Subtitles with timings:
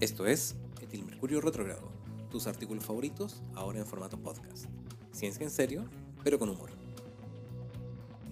[0.00, 1.92] Esto es Etil Mercurio Retrogrado,
[2.30, 4.64] tus artículos favoritos ahora en formato podcast.
[5.12, 5.84] Ciencia en serio,
[6.24, 6.70] pero con humor.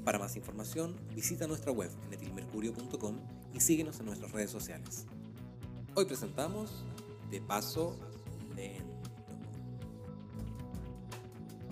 [0.02, 3.16] Para más información, visita nuestra web en etilmercurio.com
[3.52, 5.04] y síguenos en nuestras redes sociales.
[5.94, 6.86] Hoy presentamos
[7.30, 7.94] De Paso
[8.56, 8.88] Lento.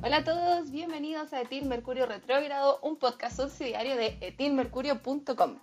[0.03, 5.57] Hola a todos, bienvenidos a Etil Mercurio Retrógrado, un podcast subsidiario de etilmercurio.com.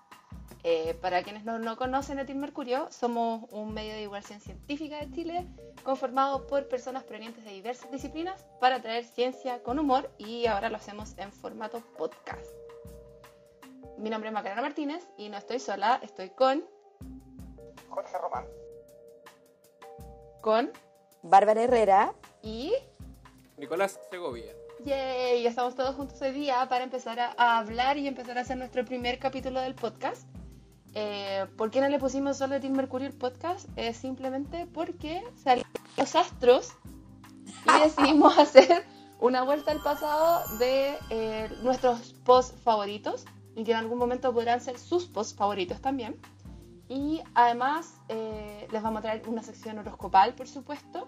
[0.65, 5.11] Eh, para quienes no, no conocen Etil Mercurio, somos un medio de divulgación científica de
[5.11, 5.45] Chile
[5.83, 10.77] conformado por personas provenientes de diversas disciplinas para traer ciencia con humor y ahora lo
[10.77, 12.49] hacemos en formato podcast.
[13.97, 16.63] Mi nombre es Macarena Martínez y no estoy sola, estoy con...
[17.89, 18.45] Jorge Román.
[20.41, 20.71] Con...
[21.23, 22.13] Bárbara Herrera.
[22.41, 22.73] Y...
[23.57, 24.53] Nicolás Segovia.
[24.85, 28.57] Yay, estamos todos juntos hoy día para empezar a, a hablar y empezar a hacer
[28.57, 30.32] nuestro primer capítulo del podcast.
[30.95, 33.67] Eh, ¿Por qué no le pusimos solo Team Mercurio el podcast?
[33.75, 36.73] Es simplemente porque salieron los astros
[37.65, 38.85] y decidimos hacer
[39.19, 44.61] una vuelta al pasado de eh, nuestros posts favoritos y que en algún momento podrán
[44.61, 46.15] ser sus posts favoritos también.
[46.89, 51.07] Y además eh, les vamos a traer una sección horoscopal, por supuesto.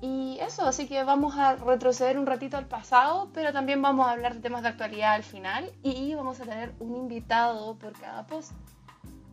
[0.00, 4.12] Y eso, así que vamos a retroceder un ratito al pasado, pero también vamos a
[4.12, 8.26] hablar de temas de actualidad al final y vamos a tener un invitado por cada
[8.26, 8.52] post.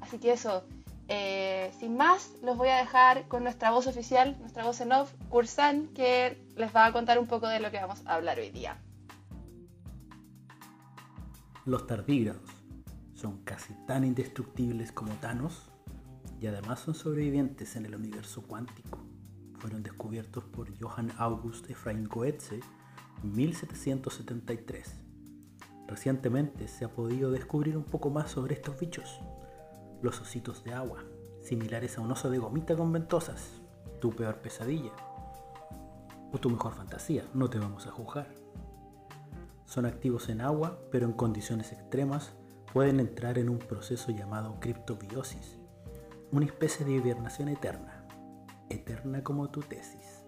[0.01, 0.63] Así que eso,
[1.07, 5.11] eh, sin más, los voy a dejar con nuestra voz oficial, nuestra voz en off,
[5.29, 8.51] Kursan, que les va a contar un poco de lo que vamos a hablar hoy
[8.51, 8.77] día.
[11.65, 12.49] Los tardígrados
[13.13, 15.69] son casi tan indestructibles como Thanos
[16.39, 18.99] y además son sobrevivientes en el universo cuántico.
[19.59, 22.61] Fueron descubiertos por Johann August Ephraim Goetze
[23.23, 24.95] en 1773.
[25.87, 29.19] Recientemente se ha podido descubrir un poco más sobre estos bichos.
[30.01, 31.03] Los ositos de agua,
[31.41, 33.61] similares a un oso de gomita con ventosas.
[33.99, 34.91] Tu peor pesadilla.
[36.31, 38.27] O tu mejor fantasía, no te vamos a juzgar.
[39.65, 42.33] Son activos en agua, pero en condiciones extremas
[42.73, 45.59] pueden entrar en un proceso llamado criptobiosis,
[46.31, 48.07] una especie de hibernación eterna,
[48.69, 50.23] eterna como tu tesis,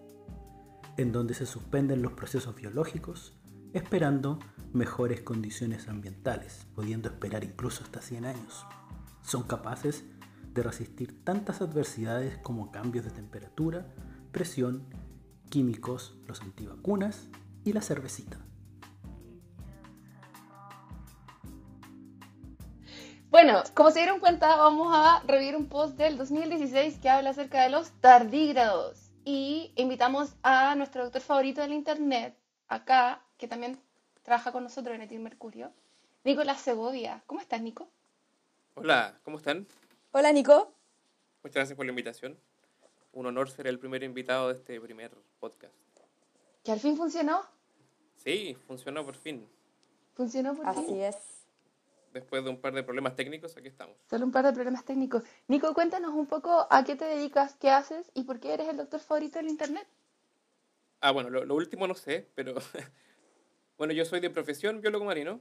[0.96, 3.38] en donde se suspenden los procesos biológicos
[3.72, 4.38] esperando
[4.72, 8.66] mejores condiciones ambientales, pudiendo esperar incluso hasta 100 años.
[9.22, 10.04] Son capaces
[10.52, 13.86] de resistir tantas adversidades como cambios de temperatura,
[14.32, 14.86] presión,
[15.50, 17.28] químicos, los antivacunas
[17.64, 18.38] y la cervecita.
[23.30, 27.62] Bueno, como se dieron cuenta, vamos a revivir un post del 2016 que habla acerca
[27.62, 29.10] de los tardígrados.
[29.24, 32.36] Y invitamos a nuestro doctor favorito del internet,
[32.68, 33.80] acá, que también
[34.22, 35.72] trabaja con nosotros en Etil Mercurio,
[36.24, 37.22] Nicolás Segovia.
[37.26, 37.88] ¿Cómo estás, Nico?
[38.74, 39.66] Hola, ¿cómo están?
[40.12, 40.74] Hola, Nico.
[41.42, 42.38] Muchas gracias por la invitación.
[43.12, 45.74] Un honor ser el primer invitado de este primer podcast.
[46.64, 47.42] Que al fin funcionó.
[48.16, 49.46] Sí, funcionó por fin.
[50.14, 50.84] Funcionó por fin.
[50.84, 51.16] Así es.
[52.14, 53.96] Después de un par de problemas técnicos, aquí estamos.
[54.08, 55.22] Solo un par de problemas técnicos.
[55.48, 58.78] Nico, cuéntanos un poco a qué te dedicas, qué haces y por qué eres el
[58.78, 59.86] doctor favorito del internet.
[61.00, 62.54] Ah, bueno, lo, lo último no sé, pero
[63.76, 65.40] bueno, yo soy de profesión biólogo marino.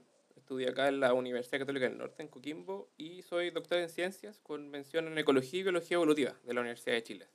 [0.51, 4.37] Estudié acá en la Universidad Católica del Norte, en Coquimbo, y soy doctor en ciencias
[4.41, 7.27] con mención en ecología y biología evolutiva de la Universidad de Chile.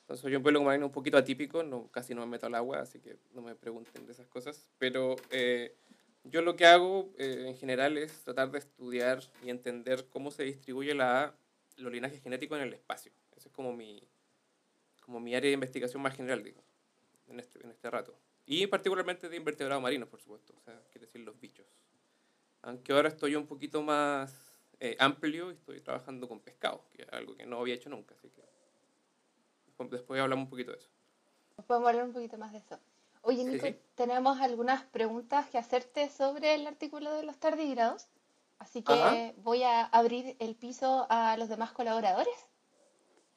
[0.00, 2.80] Entonces soy un biólogo marino un poquito atípico, no, casi no me meto al agua,
[2.80, 4.66] así que no me pregunten de esas cosas.
[4.78, 5.76] Pero eh,
[6.24, 10.42] yo lo que hago eh, en general es tratar de estudiar y entender cómo se
[10.42, 11.32] distribuye la,
[11.76, 13.12] los linajes genéticos en el espacio.
[13.36, 14.02] Esa es como mi,
[15.00, 16.60] como mi área de investigación más general, digo,
[17.28, 18.18] en este, en este rato.
[18.46, 21.66] Y particularmente de invertebrados marinos, por supuesto, o sea, quiere decir los bichos.
[22.66, 24.34] Aunque ahora estoy un poquito más
[24.80, 28.16] eh, amplio y estoy trabajando con pescado, que es algo que no había hecho nunca,
[28.18, 28.42] así que
[29.90, 30.88] después, hablamos un poquito de eso.
[31.64, 32.80] Podemos hablar un poquito más de eso.
[33.22, 33.76] Oye, Sí, Nico, sí.
[33.94, 38.08] tenemos algunas preguntas que hacerte sobre el artículo de los tardígrados.
[38.58, 39.32] Así que Ajá.
[39.36, 42.34] voy a abrir el piso a los demás colaboradores.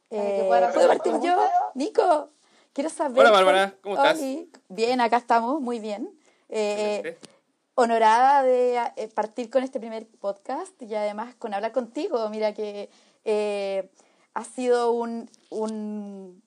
[0.09, 1.37] Para que Eh, ¿Puedo partir yo?
[1.75, 2.31] Nico,
[2.73, 3.19] quiero saber.
[3.19, 4.17] Hola, Bárbara, ¿cómo estás?
[4.17, 4.51] Oli.
[4.69, 6.17] Bien, acá estamos, muy bien.
[6.49, 7.17] Eh.
[7.79, 12.29] Honorada de eh, partir con este primer podcast y además con hablar contigo.
[12.29, 12.89] Mira que
[13.25, 13.89] eh,
[14.33, 16.41] ha sido un, un,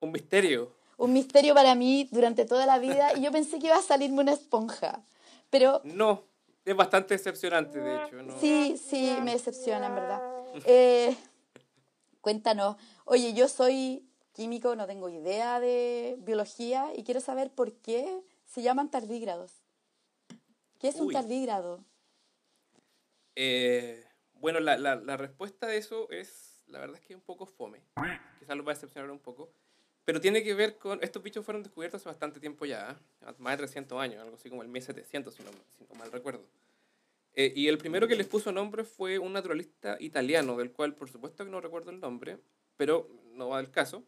[0.00, 0.72] Un misterio.
[0.98, 4.20] un misterio para mí durante toda la vida y yo pensé que iba a salirme
[4.20, 5.02] una esponja.
[5.50, 6.22] Pero No,
[6.64, 8.22] es bastante decepcionante, de hecho.
[8.22, 8.38] ¿no?
[8.40, 10.22] Sí, sí, me decepciona, en verdad.
[10.64, 11.14] Eh,
[12.22, 12.76] cuéntanos.
[13.04, 18.62] Oye, yo soy químico, no tengo idea de biología y quiero saber por qué se
[18.62, 19.52] llaman tardígrados.
[20.78, 21.14] ¿Qué es un Uy.
[21.14, 21.84] tardígrado?
[23.34, 27.24] Eh, bueno, la, la, la respuesta de eso es la verdad es que es un
[27.24, 27.80] poco fome.
[28.38, 29.50] Quizás los va a decepcionar un poco.
[30.04, 31.02] Pero tiene que ver con.
[31.02, 33.32] Estos bichos fueron descubiertos hace bastante tiempo ya, ¿eh?
[33.38, 36.44] más de 300 años, algo así como el 1700, si no, si no mal recuerdo.
[37.34, 41.10] Eh, y el primero que les puso nombre fue un naturalista italiano, del cual por
[41.10, 42.38] supuesto que no recuerdo el nombre,
[42.76, 44.04] pero no va del caso.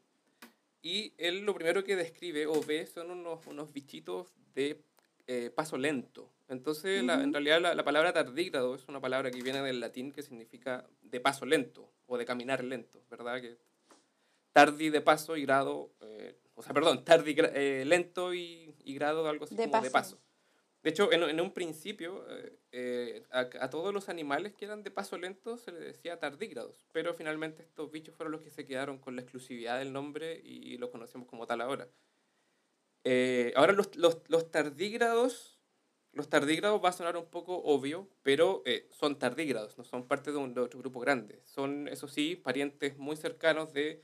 [0.82, 4.80] Y él lo primero que describe o ve son unos, unos bichitos de
[5.26, 6.30] eh, paso lento.
[6.48, 10.12] Entonces, la- en realidad la, la palabra tardígrado es una palabra que viene del latín
[10.12, 13.40] que significa de paso lento o de caminar lento, ¿verdad?
[13.40, 13.58] Que
[14.52, 19.28] tardi de paso y grado, eh, o sea, perdón, tardi eh, lento y, y grado
[19.28, 20.16] algo así De como de paso.
[20.16, 20.24] paso.
[20.82, 22.24] De hecho, en, en un principio,
[22.72, 26.86] eh, a, a todos los animales que eran de paso lento se les decía tardígrados,
[26.92, 30.78] pero finalmente estos bichos fueron los que se quedaron con la exclusividad del nombre y
[30.78, 31.88] los conocemos como tal ahora.
[33.56, 35.57] Ahora los, los, los tardígrados,
[36.18, 40.32] los tardígrados va a sonar un poco obvio, pero eh, son tardígrados, no son parte
[40.32, 41.40] de, un, de otro grupo grande.
[41.44, 44.02] Son, eso sí, parientes muy cercanos de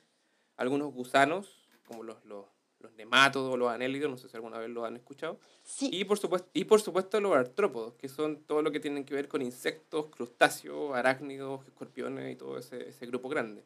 [0.56, 2.46] algunos gusanos, como los, los,
[2.78, 5.40] los nemátodos o los anélidos, no sé si alguna vez lo han escuchado.
[5.64, 9.05] Sí, Y por, supuesto, y por supuesto los artrópodos, que son todo lo que tienen
[9.05, 13.64] que ver con insectos, crustáceos, arácnidos, escorpiones y todo ese, ese grupo grande.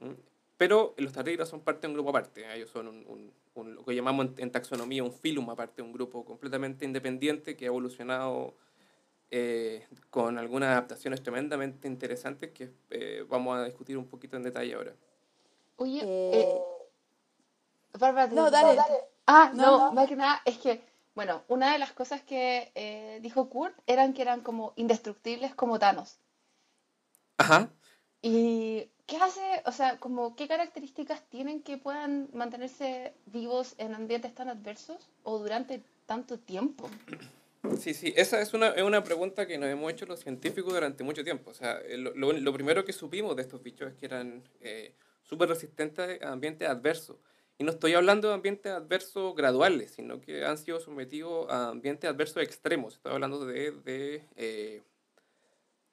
[0.00, 0.35] ¿Mm?
[0.56, 2.50] Pero los tardígrados son parte de un grupo aparte.
[2.54, 5.92] Ellos son un, un- un- lo que llamamos en, en taxonomía un filum aparte, un
[5.92, 8.54] grupo completamente independiente que ha evolucionado
[9.30, 14.74] eh, con algunas adaptaciones tremendamente interesantes que eh, vamos a discutir un poquito en detalle
[14.74, 14.94] ahora.
[15.76, 16.60] Oye, Eh, eh,
[17.98, 18.80] Bárbara, no, te- dale.
[19.26, 19.92] Ah, No, no, no.
[19.92, 20.80] más que nada es que,
[21.14, 25.78] bueno, una de las cosas que eh, dijo Kurt eran que eran como indestructibles como
[25.78, 26.18] Thanos.
[27.38, 27.70] Ajá.
[28.22, 34.34] ¿Y qué hace, o sea, como qué características tienen que puedan mantenerse vivos en ambientes
[34.34, 36.88] tan adversos o durante tanto tiempo?
[37.78, 41.02] Sí, sí, esa es una, es una pregunta que nos hemos hecho los científicos durante
[41.02, 41.50] mucho tiempo.
[41.50, 44.94] O sea, lo, lo- lo primero que supimos de estos bichos es que eran eh,
[45.22, 47.16] súper resistentes a ambientes adversos.
[47.58, 52.08] Y no estoy hablando de ambientes adversos graduales, sino que han sido sometidos a ambientes
[52.08, 52.94] adversos extremos.
[52.94, 54.82] Estoy hablando de, de eh,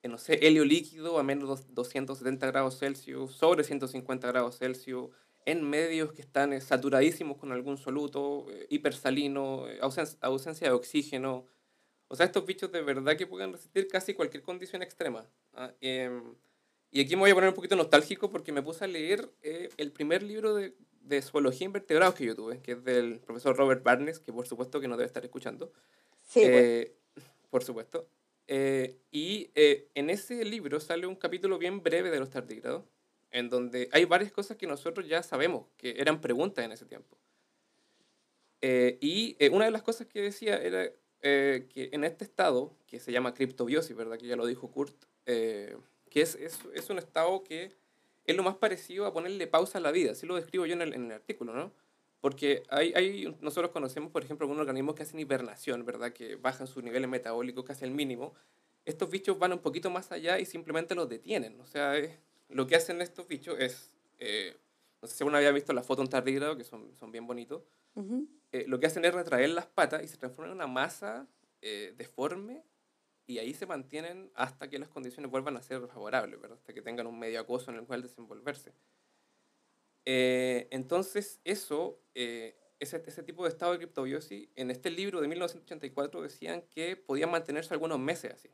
[0.09, 5.09] no sé, helio líquido a menos dos- 270 grados Celsius, sobre 150 grados Celsius,
[5.45, 10.73] en medios que están eh, saturadísimos con algún soluto, eh, hipersalino, eh, ausen- ausencia de
[10.73, 11.45] oxígeno.
[12.07, 15.25] O sea, estos bichos de verdad que pueden resistir casi cualquier condición extrema.
[15.53, 15.73] ¿ah?
[15.81, 16.35] Em,
[16.91, 19.69] y aquí me voy a poner un poquito nostálgico porque me puse a leer eh,
[19.77, 23.83] el primer libro de, de zoología invertebrados que yo tuve, que es del profesor Robert
[23.83, 25.71] Barnes, que por supuesto que no debe estar escuchando.
[26.21, 26.51] sí, pues.
[26.63, 26.95] Eh,
[27.49, 28.07] por supuesto.
[28.47, 32.83] Eh, y eh, en ese libro sale un capítulo bien breve de los tardígrados,
[33.31, 37.17] en donde hay varias cosas que nosotros ya sabemos, que eran preguntas en ese tiempo.
[38.61, 40.89] Eh, y eh, una de las cosas que decía era
[41.21, 44.17] eh, que en este estado, que se llama criptobiosis, ¿verdad?
[44.17, 44.95] Que ya lo dijo Kurt,
[45.25, 45.75] eh,
[46.09, 47.71] que es, es, es un estado que
[48.25, 50.81] es lo más parecido a ponerle pausa a la vida, así lo describo yo en
[50.81, 51.71] el, en el artículo, ¿no?
[52.23, 56.13] Porque hay, hay, nosotros conocemos, por ejemplo, algunos organismos que hacen hibernación, ¿verdad?
[56.13, 58.33] Que bajan sus niveles metabólicos casi al mínimo.
[58.85, 61.59] Estos bichos van un poquito más allá y simplemente los detienen.
[61.59, 62.17] O sea, es-
[62.47, 64.55] lo que hacen estos bichos es, eh,
[65.01, 67.27] no sé si alguna había visto la foto de un tardígrado, que son, son bien
[67.27, 67.63] bonitos.
[67.95, 68.25] Ujú.
[68.53, 71.27] Eh, lo que hacen es retraer las patas y se transforman en una masa
[71.61, 72.63] eh, deforme
[73.27, 76.57] y ahí se mantienen hasta que las condiciones vuelvan a ser favorables, ¿verdad?
[76.57, 78.73] Hasta que tengan un medio acoso en el cual desenvolverse.
[80.05, 85.27] Eh, entonces, eso, eh, ese, ese tipo de estado de criptobiosis, en este libro de
[85.27, 88.49] 1984 decían que podían mantenerse algunos meses así.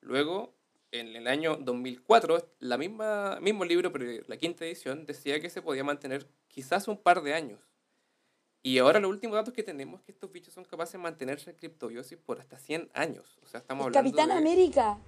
[0.00, 0.54] Luego,
[0.92, 5.62] en el año 2004, la misma mismo libro, pero la quinta edición, decía que se
[5.62, 7.60] podía mantener quizás un par de años.
[8.62, 11.50] Y ahora los últimos datos que tenemos es que estos bichos son capaces de mantenerse
[11.50, 13.38] en criptobiosis por hasta 100 años.
[13.42, 14.34] O sea, estamos El hablando Capitán de...
[14.34, 14.98] América.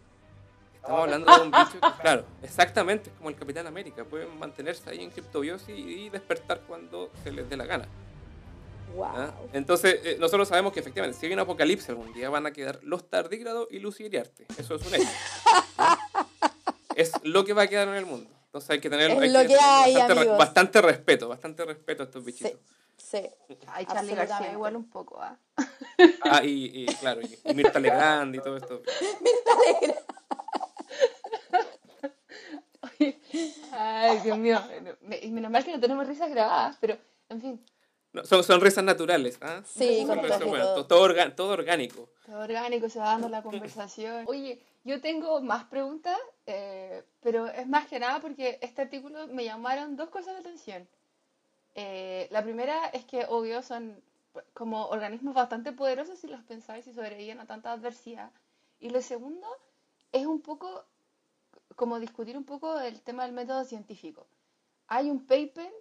[0.81, 4.05] Estamos hablando de un bicho que, claro, exactamente, es como el Capitán América.
[4.05, 7.87] Pueden mantenerse ahí en criptobiosis y despertar cuando se les dé la gana.
[8.95, 9.05] Wow.
[9.07, 9.31] ¿ah?
[9.53, 12.79] Entonces, eh, nosotros sabemos que efectivamente, si hay un apocalipsis algún día, van a quedar
[12.83, 14.47] los tardígrados y Lucy Iriarte.
[14.57, 15.09] Eso es un hecho.
[15.79, 15.99] ¿ah?
[16.97, 18.29] Es lo que va a quedar en el mundo.
[18.47, 20.39] Entonces hay que tener, hay que hay, bastante, re- amigos.
[20.39, 22.61] bastante respeto, bastante respeto a estos Sí, bichitos.
[22.97, 23.21] sí.
[23.69, 25.37] Ay, Charlie García igual un poco, ¿ah?
[26.23, 28.83] Ah, y, y claro, y, y Mirta Legrand y todo esto.
[33.73, 34.61] Ay, Dios mío.
[35.03, 36.97] Menos mal que no tenemos risas grabadas, pero,
[37.29, 37.65] en fin,
[38.13, 39.39] No, son, son risas naturales.
[39.43, 39.63] ¿ah?
[39.65, 40.87] Sí, Son con risas, traje bueno, todo.
[40.87, 42.09] todo, orga- todo orgánico.
[42.27, 44.25] todo orgánico, se va dando la conversación.
[44.29, 49.45] Oye, yo tengo más preguntas, eh, pero es más que nada porque este artículo me
[49.45, 50.89] llamaron dos cosas de atención.
[51.75, 54.03] Eh, la primera es que, obvio, son
[54.55, 58.31] como organismos bastante poderosos si los pensáis y sobreviven a tanta adversidad.
[58.81, 59.47] Y lo segundo
[60.13, 60.85] es un poco
[61.79, 64.27] como discutir un poco el tema del método científico.
[64.89, 65.73] Hay un paper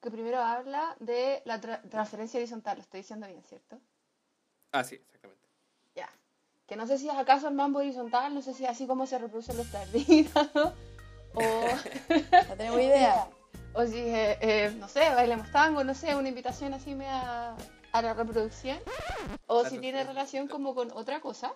[0.00, 3.78] que primero habla de la tra- transferencia horizontal, lo estoy diciendo bien, ¿cierto?
[4.72, 5.46] Ah, sí, exactamente.
[5.94, 6.08] Ya.
[6.66, 9.06] Que no sé si es acaso el mambo horizontal, no sé si es así como
[9.06, 10.72] se reproducen los tardígrados,
[11.34, 11.42] o,
[12.48, 13.28] No tengo idea.
[13.74, 17.54] o si, eh, eh, no sé, bailemos tango, no sé, una invitación así media
[17.92, 18.78] a la reproducción,
[19.46, 21.54] o La si tiene relación como con otra cosa.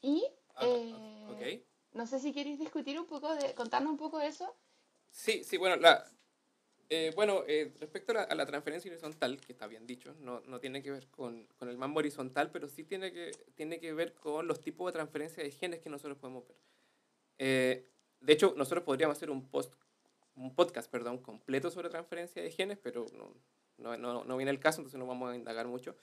[0.00, 0.24] Y
[0.54, 0.94] Ah, eh,
[1.28, 1.69] ok.
[1.92, 4.54] No sé si queréis discutir un poco, de contarnos un poco de eso.
[5.10, 5.76] Sí, sí, bueno,
[6.88, 10.40] eh, bueno eh, respecto a la, a la transferencia horizontal, que está bien dicho, no,
[10.40, 13.92] no tiene que ver con, con el mambo horizontal, pero sí tiene que, tiene que
[13.92, 16.56] ver con los tipos de transferencia de genes que nosotros podemos ver.
[17.38, 17.88] Eh,
[18.20, 19.74] de hecho, nosotros podríamos hacer un, post,
[20.34, 23.34] un podcast perdón, completo sobre transferencia de genes, pero no,
[23.78, 25.96] no, no, no viene el caso, entonces no vamos a indagar mucho.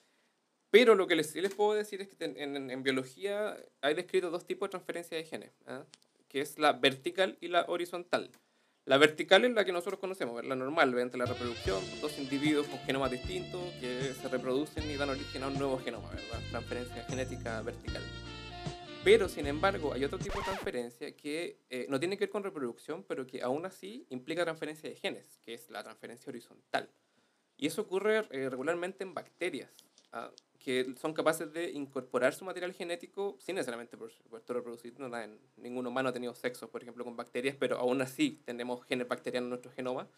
[0.78, 4.30] Pero lo que les, les puedo decir es que en, en- en biología hay descrito
[4.30, 5.84] dos tipos de transferencia de genes, ¿ah?
[6.28, 8.30] que es la vertical y la horizontal.
[8.86, 12.78] La vertical es la que nosotros conocemos, la normal, mediante la reproducción, dos individuos con
[12.82, 16.40] genomas distintos que se reproducen y dan origen a un nuevo genoma, ¿verdad?
[16.52, 18.04] Transferencia genética vertical.
[19.04, 22.44] Pero, sin embargo, hay otro tipo de transferencia que eh, no tiene que ver con
[22.44, 26.88] reproducción, pero que aún así implica transferencia de genes, que es la transferencia horizontal.
[27.58, 29.72] Y eso ocurre eh, regularmente en bacterias,
[30.12, 30.30] ah,
[30.68, 35.00] que son capaces de incorporar su material genético sin necesariamente, por supuesto, reproducir.
[35.00, 38.84] No, nada, ningún humano ha tenido sexo, por ejemplo, con bacterias, pero aún así tenemos
[38.86, 40.10] genes bacterianos en nuestro genoma.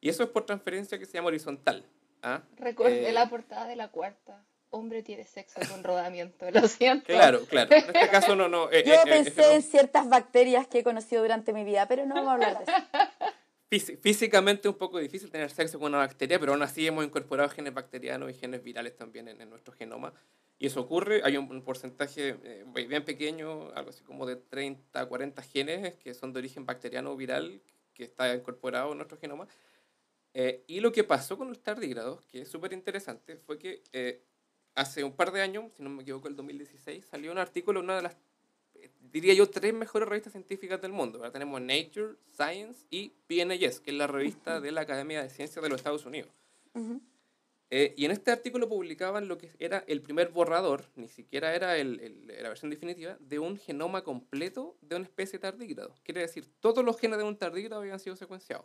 [0.00, 1.84] Y eso es por transferencia que se llama horizontal.
[2.22, 2.42] ¿ah?
[2.58, 4.46] Recuerde Eh, la portada de la cuarta.
[4.70, 7.06] Hombre tiene sexo con rodamiento, lo siento.
[7.06, 7.74] Claro, claro.
[7.74, 8.70] En este caso no, no.
[8.70, 12.06] eh, Yo eh, eh, pensé en ciertas bacterias que he conocido durante mi vida, pero
[12.06, 12.72] no vamos a hablar de eso.
[13.70, 17.48] Físi- Físicamente un poco difícil tener sexo con una bacteria, pero aún así hemos incorporado
[17.50, 20.12] genes bacterianos y genes virales también en, en nuestro genoma.
[20.58, 25.00] Y eso ocurre, hay un, un porcentaje eh, bien pequeño, algo así como de 30
[25.00, 27.60] a 40 genes que son de origen bacteriano o viral
[27.94, 29.46] que está incorporado en nuestro genoma.
[30.34, 34.22] Eh, y lo que pasó con los tardígrados, que es súper interesante, fue que eh,
[34.74, 37.84] hace un par de años, si no me equivoco, el 2016, salió un artículo en
[37.86, 38.16] una de las,
[39.12, 41.18] diría yo, tres mejores revistas científicas del mundo.
[41.18, 45.62] Ahora tenemos Nature, Science y PNAS, que es la revista de la Academia de Ciencias
[45.62, 46.30] de los Estados Unidos.
[46.74, 47.00] Ujú.
[47.70, 51.76] Eh, y en este artículo publicaban lo que era el primer borrador, ni siquiera era
[51.76, 55.94] el, el- la versión definitiva, de un genoma completo de una especie de tardígrado.
[56.02, 58.64] Quiere decir, todos los genes de un tardígrado habían sido secuenciados.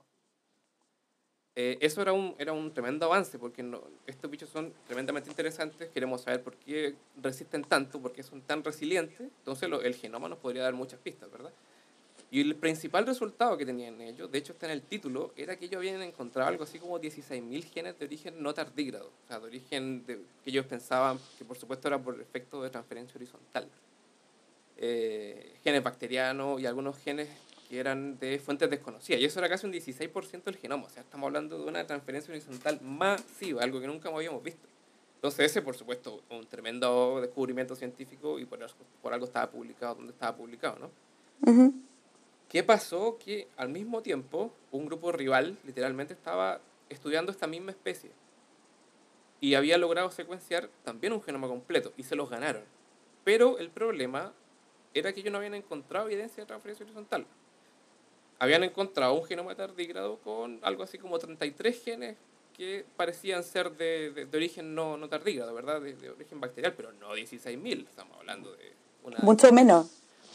[1.55, 3.63] Eh, eso era un, era un tremendo avance, porque
[4.07, 8.63] estos bichos son tremendamente interesantes, queremos saber por qué resisten tanto, por qué son tan
[8.63, 11.51] resilientes, entonces el genoma nos podría dar muchas pistas, ¿verdad?
[12.31, 15.65] Y el principal resultado que tenían ellos, de hecho está en el título, era que
[15.65, 19.45] ellos habían encontrado algo así como 16.000 genes de origen no tardígrado, o sea, de
[19.45, 20.19] origen que
[20.49, 23.69] ellos pensaban que por supuesto era por efecto de transferencia horizontal.
[24.77, 27.29] Eh, genes bacterianos y algunos genes
[27.73, 31.01] que eran de fuentes desconocidas, y eso era casi un 16% del genoma, o sea,
[31.01, 34.67] estamos hablando de una transferencia horizontal masiva, algo que nunca habíamos visto.
[35.15, 39.95] Entonces ese, por supuesto, un tremendo descubrimiento científico y por, algo- por algo estaba publicado
[39.95, 41.51] donde estaba publicado, ¿no?
[41.51, 41.73] Ujú.
[42.47, 43.17] ¿Qué pasó?
[43.17, 48.11] Que al mismo tiempo un grupo rival literalmente estaba estudiando esta misma especie
[49.41, 52.61] y había logrado secuenciar también un genoma completo y se los ganaron.
[53.23, 54.31] Pero el problema
[54.93, 57.25] era que ellos no habían encontrado evidencia de transferencia horizontal.
[58.39, 62.17] Habían encontrado un genoma tardígrado con algo así como 33 genes
[62.57, 65.81] que parecían ser de, de- de origen no, no tardígrado, ¿verdad?
[65.81, 67.87] De, de origen bacterial, pero no 16.000.
[67.87, 68.73] Estamos hablando de
[69.03, 69.89] una Mucho menos.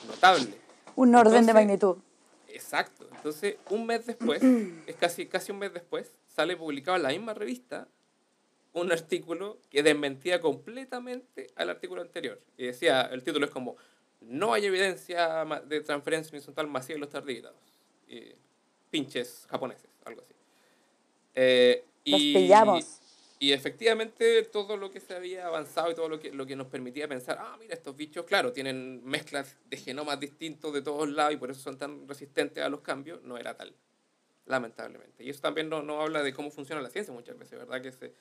[0.07, 0.55] notable.
[0.97, 1.97] Un orden de magnitud.
[2.49, 3.07] Exacto.
[3.14, 4.43] Entonces, un mes después,
[4.87, 7.87] es casi, casi un mes después, sale publicado en la misma revista
[8.73, 12.40] un artículo que desmentía completamente al artículo anterior.
[12.57, 13.76] Y decía, el título es como,
[14.23, 17.59] no hay evidencia de transferencia horizontal masiva en los tardígrados.
[18.09, 18.35] Y,
[18.91, 20.35] pinches japoneses, algo así.
[21.35, 23.00] Eh, Los y- pillamos.
[23.38, 26.67] y efectivamente todo lo que se había avanzado y todo lo que, lo que nos
[26.69, 31.35] permitía pensar, ah, mira, estos bichos, claro, tienen mezclas de genomas distintos de todos lados
[31.35, 33.75] y por eso son tan resistentes a los cambios, no era tal,
[34.47, 35.23] lamentablemente.
[35.23, 37.83] Y eso también no, no habla de cómo funciona la ciencia muchas veces, ¿verdad?
[37.83, 38.15] Que se,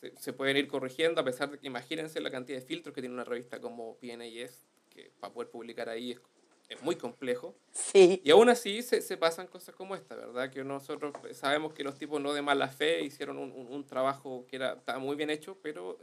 [0.00, 3.00] se, se pueden ir corrigiendo a pesar de que imagínense la cantidad de filtros que
[3.00, 6.20] tiene una revista como PNAS, que para poder publicar ahí es,
[6.68, 7.54] es muy complejo.
[7.72, 8.20] Sí.
[8.24, 10.50] Y aún así se, se pasan cosas como esta, ¿verdad?
[10.50, 14.44] Que nosotros sabemos que los tipos no de mala fe hicieron un, un, un trabajo
[14.48, 15.98] que era, estaba muy bien hecho, pero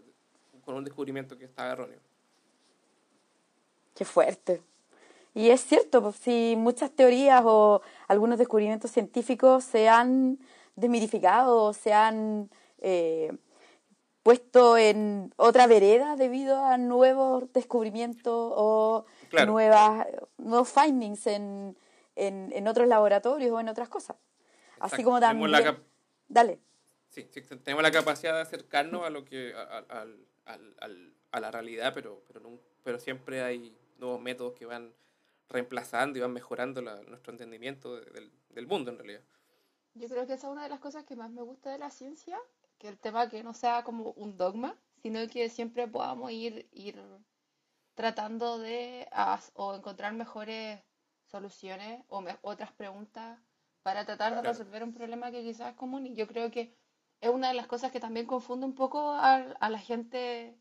[0.63, 1.99] con un descubrimiento que estaba erróneo.
[3.93, 4.61] Qué fuerte.
[5.33, 10.39] Y es cierto, pues, si muchas teorías o algunos descubrimientos científicos se han
[10.75, 13.31] desmitificado, se han eh,
[14.23, 19.05] puesto en otra vereda debido a nuevos descubrimientos o
[19.35, 19.51] Claro.
[19.51, 21.77] nuevas, nuevos findings en,
[22.15, 24.17] en, en otros laboratorios o en otras cosas.
[24.79, 25.03] Así Exacto.
[25.05, 25.75] como Tenemos la también...
[25.75, 25.83] cap-
[26.27, 26.59] Dale.
[27.09, 31.13] Sí, sí, tenemos la capacidad de acercarnos a lo que a, a- al- al- al-
[31.31, 34.93] a la realidad, pero, pero, nun- pero siempre hay nuevos métodos que van
[35.49, 39.21] reemplazando y van mejorando la- nuestro entendimiento de- del, del mundo en realidad.
[39.93, 41.89] Yo creo que esa es una de las cosas que más me gusta de la
[41.89, 42.37] ciencia,
[42.79, 47.01] que el tema que no sea como un dogma, sino que siempre podamos ir, ir
[47.95, 49.07] tratando de
[49.53, 50.81] o encontrar mejores
[51.25, 53.39] soluciones o me- otras preguntas
[53.83, 56.05] para tratar de resolver un problema que quizás es común.
[56.05, 56.75] Y yo creo que
[57.21, 60.55] es una de las cosas que también confunde un poco a, a la gente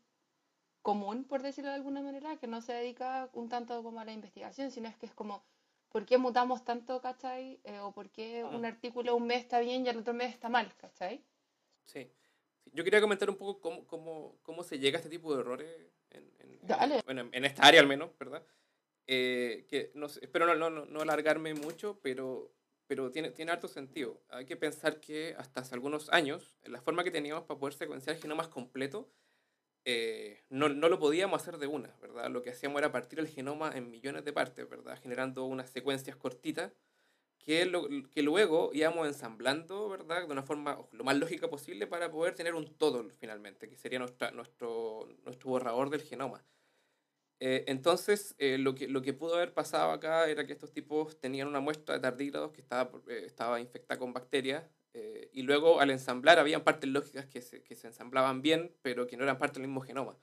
[0.81, 4.13] común, por decirlo de alguna manera, que no se dedica un tanto como a la
[4.13, 5.43] investigación, sino es que es como,
[5.89, 7.59] ¿por qué mutamos tanto, cachai?
[7.63, 8.55] Eh, o por qué Ah.
[8.55, 11.23] un artículo un mes está bien y el otro mes está mal, cachai?
[11.85, 12.11] Sí.
[12.63, 15.41] Sí, Yo quería comentar un poco cómo, cómo, cómo se llega a este tipo de
[15.41, 15.69] errores
[16.15, 17.01] en, en- en- Dale.
[17.05, 18.45] bueno, en- esta área al menos, ¿verdad?
[19.07, 22.51] Eh, que no sé, espero no, no, no, no alargarme mucho, pero,
[22.87, 24.21] pero tiene, tiene harto sentido.
[24.29, 28.17] Hay que pensar que hasta hace algunos años, la forma que teníamos para poder secuenciar
[28.17, 29.11] genomas completo,
[29.85, 32.29] eh, no, no lo podíamos hacer de una, ¿verdad?
[32.31, 34.99] Lo que hacíamos era partir el genoma en millones de partes, ¿verdad?
[35.01, 36.71] Generando unas secuencias cortitas
[37.45, 40.25] que, lo- que luego íbamos ensamblando, ¿verdad?
[40.27, 43.99] De una forma lo más lógica posible para poder tener un todo finalmente, que sería
[43.99, 46.45] nuestra, nuestro, nuestro borrador del genoma.
[47.39, 51.19] Eh, entonces, eh, lo, que, lo que pudo haber pasado acá era que estos tipos
[51.19, 55.81] tenían una muestra de tardígrados que estaba, eh, estaba infectada con bacterias eh, y luego
[55.81, 59.37] al ensamblar habían partes lógicas que se, que se ensamblaban bien, pero que no eran
[59.37, 60.17] parte del mismo genoma.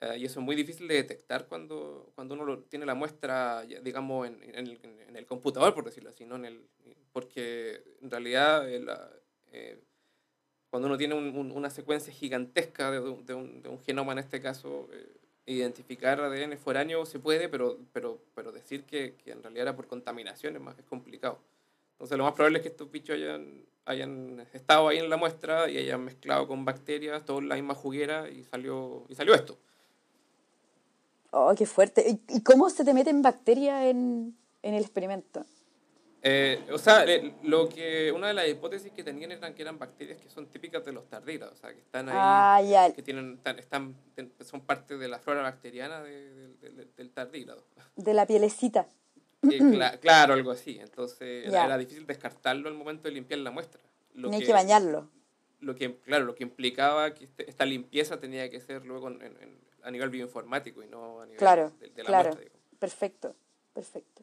[0.00, 3.62] Eh, y eso es muy difícil de detectar cuando, cuando uno lo- tiene la muestra,
[3.82, 6.36] digamos, en, en el, en el computador, por decirlo así, ¿no?
[6.36, 6.66] en el,
[7.12, 9.10] porque en realidad eh, la-
[9.52, 9.78] eh,
[10.70, 14.18] cuando uno tiene un- un- una secuencia gigantesca de, de un- de un genoma, en
[14.20, 15.16] este caso, eh,
[15.46, 19.86] identificar ADN foráneo se puede, pero, pero, pero decir que, que en realidad era por
[19.88, 21.40] contaminación es más es complicado.
[21.92, 25.68] Entonces lo más probable es que estos bichos hayan, hayan estado ahí en la muestra
[25.70, 29.58] y hayan mezclado con bacterias, todo en la misma juguera y salió, y salió esto.
[31.32, 32.18] Oh, qué fuerte.
[32.28, 35.44] ¿Y, cómo se te meten bacterias en, en el experimento?
[36.22, 37.04] Eh, o sea,
[37.44, 40.84] lo que una de las hipótesis que tenían eran que eran bacterias que son típicas
[40.84, 42.92] de los tardígrados, o sea, que están ahí, Ah, ya.
[42.92, 43.96] que tienen, están,
[44.44, 47.64] son parte de la flora bacteriana de- de- de- del tardígrado.
[47.96, 48.86] De la pielecita.
[49.44, 50.78] Eh, cla- claro, algo así.
[50.78, 53.80] Entonces era, era difícil descartarlo al momento de limpiar la muestra.
[54.12, 55.08] Lo Tenía que bañarlo.
[55.60, 59.22] Lo que, claro, lo que implicaba que este- esta limpieza tenía que ser luego en-
[59.22, 62.30] en- a nivel bioinformático y no a nivel Claro, de, de la claro.
[62.34, 62.50] muestra.
[62.78, 63.34] Perfecto,
[63.72, 64.22] perfecto.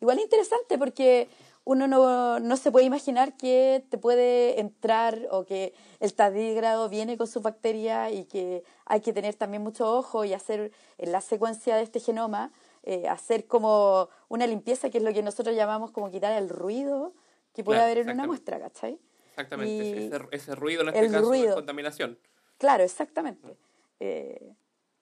[0.00, 1.28] Igual interesante porque
[1.64, 7.18] uno no, no se puede imaginar que te puede entrar o que el tardígrado viene
[7.18, 11.20] con sus bacterias y que hay que tener también mucho ojo y hacer en la
[11.20, 12.52] secuencia de este genoma,
[12.84, 17.12] eh, hacer como una limpieza, que es lo que nosotros llamamos como quitar el ruido
[17.52, 18.98] que puede Claro, haber en una muestra, ¿cachai?
[19.30, 21.48] Exactamente, ese, ese- ruido en este el caso ruido.
[21.48, 22.18] es contaminación.
[22.56, 23.56] Claro, exactamente.
[24.00, 24.54] Eh,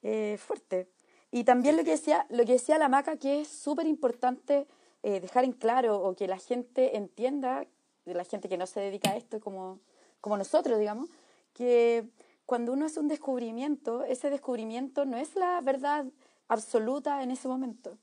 [0.08, 0.88] eh, fuerte.
[1.32, 4.68] Y también lo que decía, lo que decía la maca, que es súper importante
[5.02, 7.66] eh, dejar en claro o que la gente entienda,
[8.04, 9.80] la gente que no se dedica a esto como,
[10.20, 11.08] como nosotros, digamos,
[11.52, 12.08] que
[12.44, 16.06] cuando uno hace un descubrimiento, ese descubrimiento no es la verdad
[16.46, 17.98] absoluta en ese momento.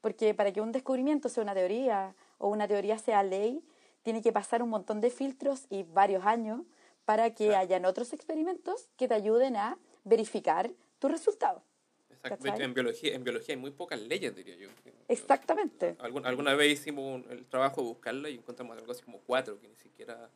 [0.00, 3.62] Porque para que un descubrimiento sea una teoría o una teoría sea ley,
[4.02, 6.62] tiene que pasar un montón de filtros y varios años
[7.04, 7.60] para que Claro.
[7.60, 12.44] hayan otros experimentos que te ayuden a verificar Exacto.
[12.44, 12.62] ¿Cachai?
[12.62, 14.68] En biología, en biología hay muy pocas leyes, diría yo.
[15.08, 15.96] Exactamente.
[16.00, 19.68] Algún- alguna vez hicimos el trabajo de buscarla y encontramos algo así como cuatro que
[19.68, 20.28] ni siquiera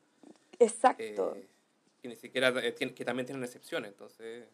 [0.59, 1.35] Exacto.
[1.37, 1.49] eh,
[2.01, 4.45] que ni siquiera eh, que también tienen excepciones entonces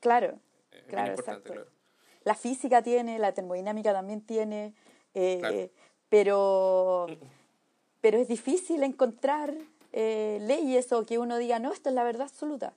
[0.00, 0.38] claro.
[0.72, 1.52] eh, es Claro, importante exacto.
[1.52, 1.70] claro
[2.24, 4.74] La física tiene, la termodinámica también tiene,
[5.14, 5.70] eh, Claro.
[6.08, 7.06] pero,
[8.00, 9.54] pero es difícil encontrar
[9.92, 12.74] eh, leyes o que uno diga, no, esto es la verdad absoluta.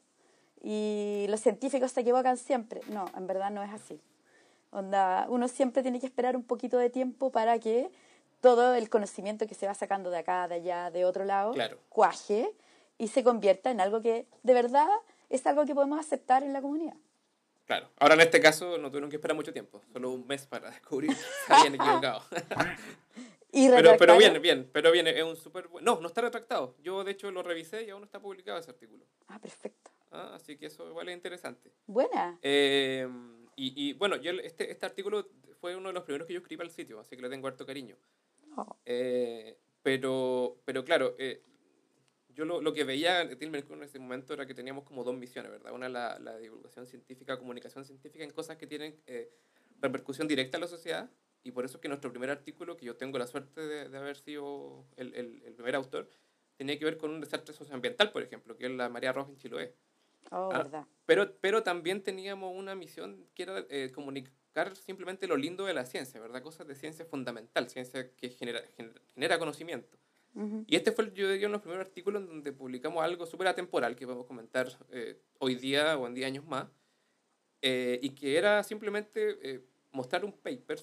[0.67, 2.81] Y los científicos se equivocan siempre.
[2.89, 4.01] No, en verdad no es así.
[4.71, 7.91] Onda, uno siempre tiene que esperar un poquito de tiempo para que
[8.41, 11.77] todo el conocimiento que se va sacando de acá, de allá, de otro lado, Claro.
[11.89, 12.51] cuaje
[12.97, 14.87] y se convierta en algo que de verdad
[15.29, 16.95] es algo que podemos aceptar en la comunidad.
[17.65, 20.69] claro ahora en este caso no tuvieron que esperar mucho tiempo solo un mes para
[20.71, 21.11] descubrir
[21.47, 22.21] que habían equivocado
[23.51, 27.03] Y pero, pero bien bien pero bien es un súper no no está retractado yo
[27.03, 29.91] de hecho lo revisé y aún no está publicado ese artículo Ah, perfecto.
[30.15, 32.39] Ah, así que eso igual es interesante Buena.
[32.41, 33.05] Eh,
[33.57, 36.61] y, y, bueno, yo este, este artículo fue uno de los primeros que yo escribí
[36.61, 37.97] al sitio, así que le tengo harto cariño.
[38.57, 38.77] Oh.
[38.85, 41.41] Eh, pero, pero claro, eh,
[42.29, 45.51] yo lo, lo que veía Tilmer en ese momento era que teníamos como dos misiones,
[45.51, 45.73] ¿verdad?
[45.73, 49.31] Una, la, la divulgación científica, comunicación científica en cosas que tienen eh,
[49.81, 51.09] repercusión directa a la sociedad
[51.43, 53.97] y por eso es que nuestro primer artículo, que yo tengo la suerte de, de
[53.97, 56.09] haber sido el, el, el primer autor,
[56.57, 59.37] tenía que ver con un desastre socioambiental, por ejemplo, que es la María Roja en
[59.37, 59.75] Chiloé.
[60.31, 60.85] Oh, Ah, verdad.
[61.05, 65.85] Pero, pero también teníamos una misión que era eh, comunicar simplemente lo lindo de la
[65.85, 66.41] ciencia, ¿verdad?
[66.41, 69.97] Cosas de ciencia fundamental, ciencia que genera, gener- genera conocimiento.
[70.33, 70.65] Ujú.
[70.67, 73.47] Y este fue, yo diría, uno de los primeros artículos en donde publicamos algo súper
[73.47, 76.67] atemporal que podemos comentar eh, hoy día o en 10 años más,
[77.61, 79.61] eh, y que era simplemente eh,
[79.91, 80.79] mostrar un paper,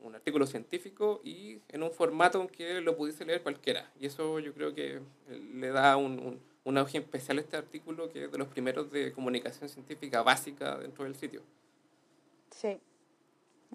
[0.00, 3.90] un artículo científico, y en un formato en que lo pudiese leer cualquiera.
[3.98, 5.00] Y eso yo creo que eh,
[5.54, 9.12] le da un, un, un auge especial este artículo, que es de los primeros de
[9.12, 11.42] comunicación científica básica dentro del sitio.
[12.50, 12.80] Sí,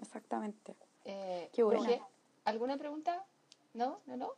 [0.00, 0.74] exactamente.
[1.04, 1.80] Eh, Qué buena.
[1.80, 2.02] Jorge,
[2.44, 3.24] ¿Alguna pregunta?
[3.74, 4.00] ¿No?
[4.06, 4.16] ¿No?
[4.16, 4.30] ¿No?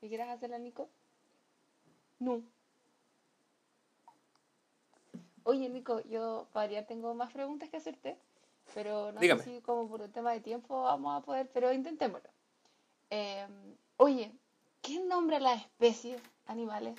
[0.00, 0.88] ¿Qué quieras hacerla, Nico?
[2.18, 2.42] No.
[5.42, 8.16] Oye, Nico, yo para variar tengo más preguntas que hacerte,
[8.72, 9.42] pero no Dígame.
[9.42, 12.30] sé si como por un tema de tiempo vamos a poder, pero intentémoslo.
[13.10, 13.46] Eh,
[13.98, 14.32] oye,
[14.84, 16.94] ¿quién nombra las especies animales?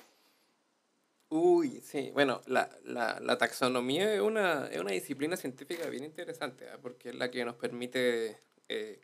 [1.28, 6.68] Uy, sí, bueno, la, la, la taxonomía es una, es una disciplina científica bien interesante,
[6.68, 6.78] ¿ah?
[6.80, 9.00] porque es la que nos permite eh,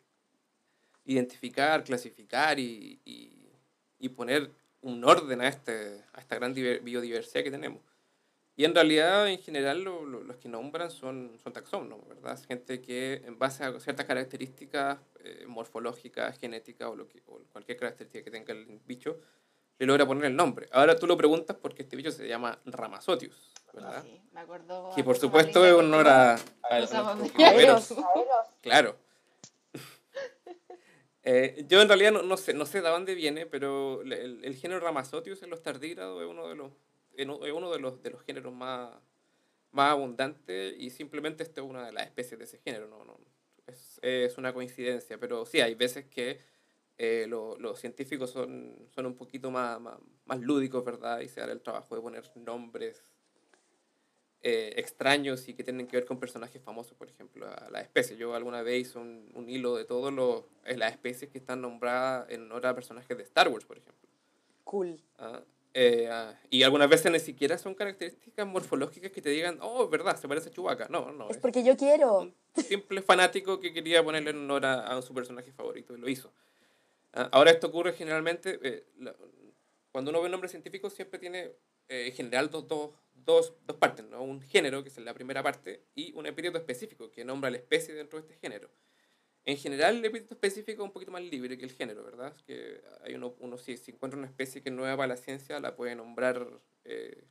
[1.05, 3.49] identificar, clasificar y, y,
[3.99, 7.81] y poner un orden a, este, a esta gran diver- biodiversidad que tenemos.
[8.55, 12.33] Y en realidad, en general, lo- lo- los que nombran son, son taxónomos, ¿verdad?
[12.33, 17.39] Es gente que, en base a ciertas características eh, morfológicas, genéticas o, lo que, o
[17.51, 19.19] cualquier característica que tenga el bicho,
[19.79, 20.67] le logra poner el nombre.
[20.71, 24.03] Ahora tú lo preguntas porque este bicho se llama Ramazotius, ¿verdad?
[24.03, 24.91] Sí, me acuerdo.
[24.95, 26.37] Que por supuesto es honor a, a-
[26.69, 26.79] a
[27.73, 27.87] Los.
[28.61, 28.95] Claro.
[31.25, 34.11] Eh, yo en realidad no, no sé, no sé de dónde viene, pero el,
[34.43, 36.73] el- género Ramazotius en los tardígrados es uno de los,
[37.17, 38.93] es uno de los, de los géneros más,
[39.71, 42.87] más abundantes y simplemente esta es una de las especies de ese género.
[42.87, 43.17] No, no,
[43.67, 46.41] es, es una coincidencia, pero sí, hay veces que
[46.97, 51.21] eh, lo- los científicos son, son un poquito más, más, más lúdicos, ¿verdad?
[51.21, 53.03] Y se dan el trabajo de poner nombres
[54.41, 58.17] eh, extraños y que tienen que ver con personajes famosos, por ejemplo, a la especie.
[58.17, 60.13] Yo alguna vez hice un, un hilo de todas
[60.65, 64.09] las especies que están nombradas en honor a personajes de Star Wars, por ejemplo.
[64.65, 65.01] Cool.
[65.17, 69.85] Ah, eh, ah, y algunas veces ni siquiera son características morfológicas que te digan, oh,
[69.85, 70.87] es verdad, se parece a Chewbacca.
[70.89, 71.25] No, no.
[71.29, 72.19] Es es porque yo quiero.
[72.19, 76.07] un simple fanático que quería ponerle en honor a, a su personaje favorito y lo
[76.09, 76.31] hizo.
[77.13, 79.15] Ah, ahora esto ocurre generalmente, eh, la-
[79.91, 81.51] cuando uno ve un nombre científico siempre tiene
[81.87, 84.23] eh, en general dos, dos, dos, dos partes, ¿no?
[84.23, 87.93] un género, que es la primera parte, y un epíteto específico, que nombra la especie
[87.93, 88.69] dentro de este género.
[89.45, 92.33] En general, el epíteto específico es un poquito más libre que el género, ¿verdad?
[92.47, 95.59] Que hay uno, uno si, si encuentra una especie que es nueva para la ciencia,
[95.59, 96.47] la puede nombrar.
[96.85, 97.23] eh,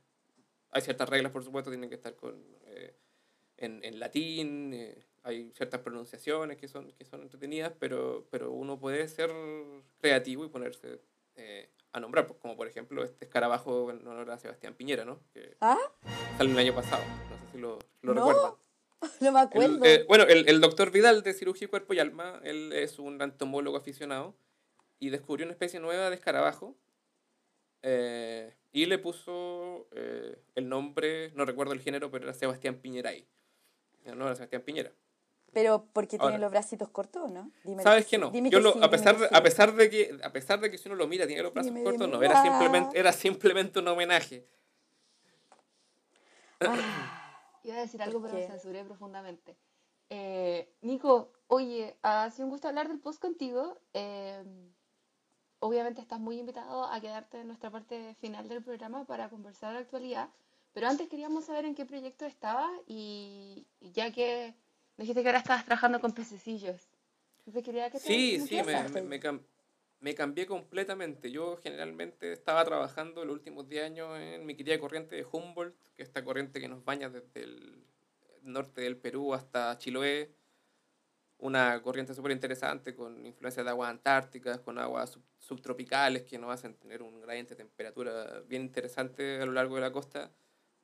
[0.71, 2.95] hay ciertas reglas, por supuesto, tienen que estar con, eh,
[3.57, 8.79] en, en latín, eh, hay ciertas pronunciaciones que son, que son entretenidas, pero, pero uno
[8.79, 9.31] puede ser
[9.99, 10.99] creativo y ponerse
[11.35, 15.19] eh, a nombrar, pues, como por ejemplo este escarabajo en honor a Sebastián Piñera, ¿no?
[15.31, 15.77] Que ¿Ah?
[16.37, 18.53] salió el año pasado, no sé si lo, lo No, recuerdan.
[19.21, 19.85] No me El- acuerdo.
[19.85, 23.77] eh, bueno, el, el doctor Vidal de Cirugía Cuerpo y Alma, él es un entomólogo
[23.77, 24.35] aficionado
[24.99, 26.75] y descubrió una especie nueva de escarabajo
[27.81, 33.27] eh, y le puso eh, el nombre, no recuerdo el género, pero era Sebastián Piñeray.
[34.05, 34.91] No era Sebastián Piñera.
[35.53, 36.37] Pero porque tiene Ahora.
[36.39, 37.51] los bracitos cortos, ¿o no?
[37.63, 38.31] Dime ¿Sabes que no?
[38.31, 39.35] Dime Yo que lo, sí, a, pesar de, sí.
[39.35, 41.71] a, pesar de que, a pesar de que si uno lo mira tiene los brazos
[41.71, 42.43] Dime, cortos, dime, no, era ah.
[42.43, 44.47] simplemente, era simplemente un homenaje.
[47.63, 49.57] Iba a decir algo, ¿Por pero me censuré profundamente.
[50.09, 53.79] Eh, Nico, oye, ha sido un gusto hablar del post contigo.
[53.93, 54.43] Eh,
[55.59, 59.75] obviamente estás muy invitado a quedarte en nuestra parte final del programa para conversar de
[59.75, 60.29] la actualidad.
[60.73, 64.55] Pero antes queríamos saber en qué proyecto estabas y, ya que
[64.97, 66.89] dijiste que ahora estabas trabajando con pececillos.
[67.39, 69.19] Entonces quería que te Sí, sí, me, me, me
[70.03, 71.31] me cambié completamente.
[71.31, 76.03] Yo generalmente estaba trabajando los últimos 10 años en mi querida corriente de Humboldt, que
[76.03, 77.85] es esta corriente que nos baña desde el
[78.41, 80.35] norte del Perú hasta Chiloé.
[81.37, 86.51] Una corriente súper interesante con influencias de aguas antárticas, con aguas sub- subtropicales que nos
[86.51, 90.31] hacen tener un gradiente de temperatura bien interesante a lo largo de la costa,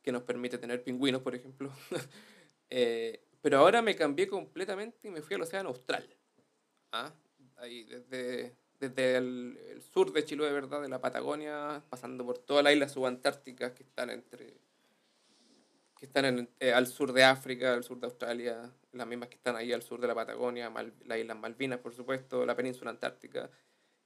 [0.02, 1.72] que nos permite tener pingüinos, por ejemplo.
[2.72, 6.08] Eh, pero ahora me cambié completamente y me fui al Océano Austral.
[6.92, 7.12] ¿ah?
[7.58, 10.82] Ahí desde, desde el, el sur de Chiloé, ¿verdad?
[10.82, 14.58] De la Patagonia, pasando por todas las islas subantárticas que están entre
[15.98, 19.36] que están en, eh, al sur de África, al sur de Australia, las mismas que
[19.36, 22.90] están ahí al sur de la Patagonia, Mal- las Islas Malvinas, por supuesto, la península
[22.90, 23.50] antártica.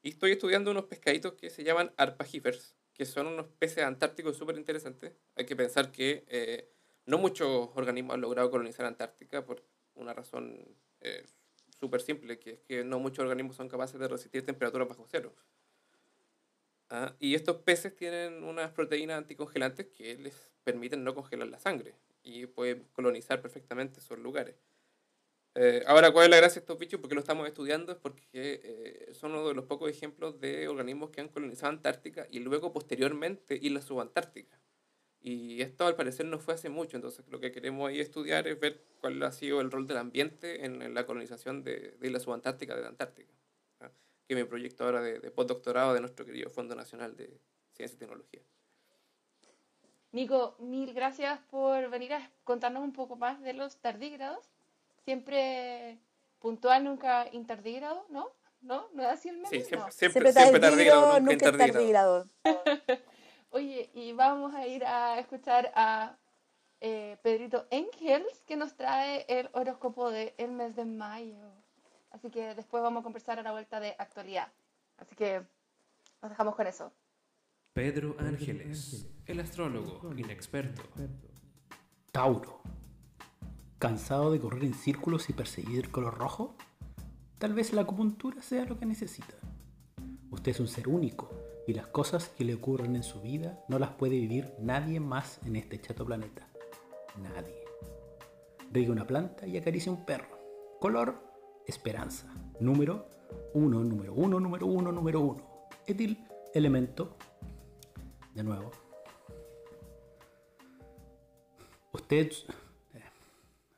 [0.02, 4.58] Y estoy estudiando unos pescaditos que se llaman arpagíferos, que son unos peces antárticos súper
[4.58, 5.14] interesantes.
[5.36, 6.68] Hay que pensar que eh,
[7.06, 11.24] no muchos organismos han logrado colonizar Antártica por una razón eh,
[11.84, 15.34] súper simple, que es que no muchos organismos son capaces de resistir temperaturas bajo cero.
[16.90, 21.94] Ah, y estos peces tienen unas proteínas anticongelantes que les permiten no congelar la sangre
[22.24, 24.56] y pueden colonizar perfectamente esos lugares.
[25.56, 27.02] Eh, ahora, ¿cuál es la gracia de estos bichos?
[27.02, 31.10] Porque lo estamos estudiando, es porque eh, son uno de los pocos ejemplos de organismos
[31.10, 34.63] que han colonizado Antártica y luego posteriormente islas subantárticas.
[35.26, 38.60] Y esto al parecer no fue hace mucho, entonces lo que queremos ahí estudiar es
[38.60, 42.76] ver cuál ha sido el rol del ambiente en, la colonización de, de islas subantárticas
[42.76, 43.32] de la Antártica,
[43.80, 43.90] ¿ah?
[44.28, 47.40] que es mi proyecto ahora de, de postdoctorado de nuestro querido Fondo Nacional de
[47.72, 48.42] Ciencia y Tecnología.
[50.12, 54.46] Nico, mil gracias por venir a contarnos un poco más de los tardígrados.
[55.06, 56.00] Siempre
[56.40, 58.30] puntual, nunca intardígrado, ¿no?
[58.62, 58.90] ¿No?
[58.94, 59.48] ¿No es así el meme?
[59.50, 59.92] Sí, siempre, No.
[59.92, 62.30] siempre, siempre tardígrado, nunca nunca intardígrado.
[63.54, 66.18] Oye, y vamos a ir a escuchar a
[66.82, 71.52] eh, Pedrito Engels, que nos trae el horóscopo del mes de mayo.
[72.10, 74.52] Así que después vamos a conversar a la vuelta de actualidad.
[74.98, 75.44] Así que
[76.20, 76.92] nos dejamos con eso.
[77.74, 80.82] Pedro Ángeles, el astrólogo inexperto.
[82.12, 82.60] Tauro.
[83.78, 86.56] ¿Cansado de correr en círculos y perseguir el color rojo?
[87.38, 89.36] Tal vez la acupuntura sea lo que necesita.
[90.32, 93.80] Usted es un ser único y las cosas que le ocurren en su vida no
[93.80, 96.48] las puede vivir nadie más en este chato planeta.
[97.18, 97.64] Nadie.
[98.72, 100.38] Riega una planta y acaricia un perro.
[100.80, 101.22] Color,
[101.68, 102.28] esperanza.
[102.60, 103.08] Número,
[103.54, 105.70] 1, número 1, número 1, número 1.
[105.88, 107.16] Etil, elemento.
[108.34, 108.72] De nuevo.
[111.92, 112.32] Usted...
[112.94, 113.04] eh,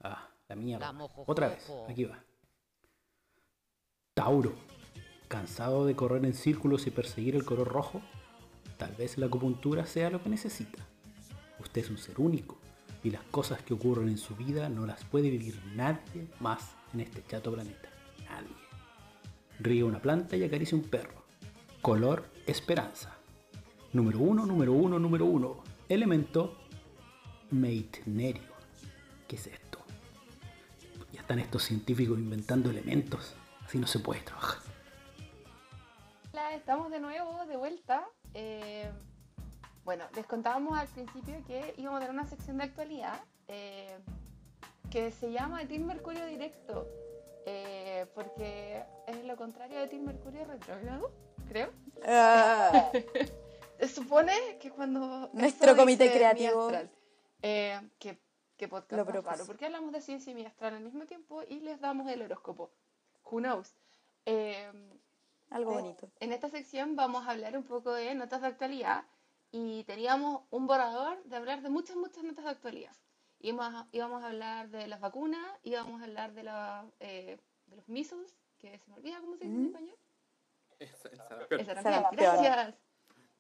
[0.01, 2.23] Ah, la mojo, Otra vez, aquí va.
[4.13, 4.53] Tauro.
[5.35, 8.01] ¿Cansado de correr en círculos y perseguir el color rojo?
[8.77, 10.81] Tal vez la acupuntura sea lo que necesita.
[11.59, 12.57] Usted es un ser único
[13.03, 17.01] y las cosas que ocurren en su vida no las puede vivir nadie más en
[17.01, 17.89] este chato planeta.
[18.29, 18.55] Nadie.
[19.59, 21.25] Riega una planta y acaricia un perro.
[21.81, 23.17] Color esperanza.
[23.91, 25.57] Número uno, número uno, número uno.
[25.89, 26.55] Elemento
[27.51, 28.53] meitnerio.
[29.27, 29.79] ¿Qué es esto?
[31.11, 33.33] Ya están estos científicos inventando elementos.
[33.65, 34.64] Así no se puede trabajar.
[36.65, 38.10] Estamos de nuevo, de vuelta.
[38.34, 38.91] Eh,
[39.84, 43.99] bueno, les contábamos al principio que íbamos a tener una sección de actualidad eh,
[44.89, 46.88] que se llama Team Mercurio Directo,
[47.45, 51.12] eh, porque es lo contrario de Team Mercurio Retrógrado,
[51.47, 51.69] creo.
[52.04, 52.89] Ah,
[53.80, 55.30] Se supone que cuando...
[55.34, 56.63] Nuestro comité creativo.
[56.63, 56.89] astral,
[57.43, 58.17] eh, que,
[58.58, 61.43] que podcast Lo más raro, porque hablamos de ciencia y mi astral al mismo tiempo
[61.47, 62.71] y les damos el horóscopo.
[63.23, 63.71] Who knows?
[65.49, 66.12] Algo Eh, bonito.
[66.19, 69.05] En esta sección vamos a hablar un poco de notas de actualidad
[69.51, 72.95] y teníamos un borrador de hablar de muchas, muchas notas de actualidad.
[73.39, 77.75] Íbamos a, íbamos a hablar de las vacunas, íbamos a hablar de, la, eh, de
[77.75, 79.67] los measles, que se me olvida cómo se dice en Mm.
[79.67, 79.97] español.
[80.79, 81.60] Es- es sarampión.
[81.60, 82.41] El sarampión, Sarampión.
[82.43, 82.75] gracias.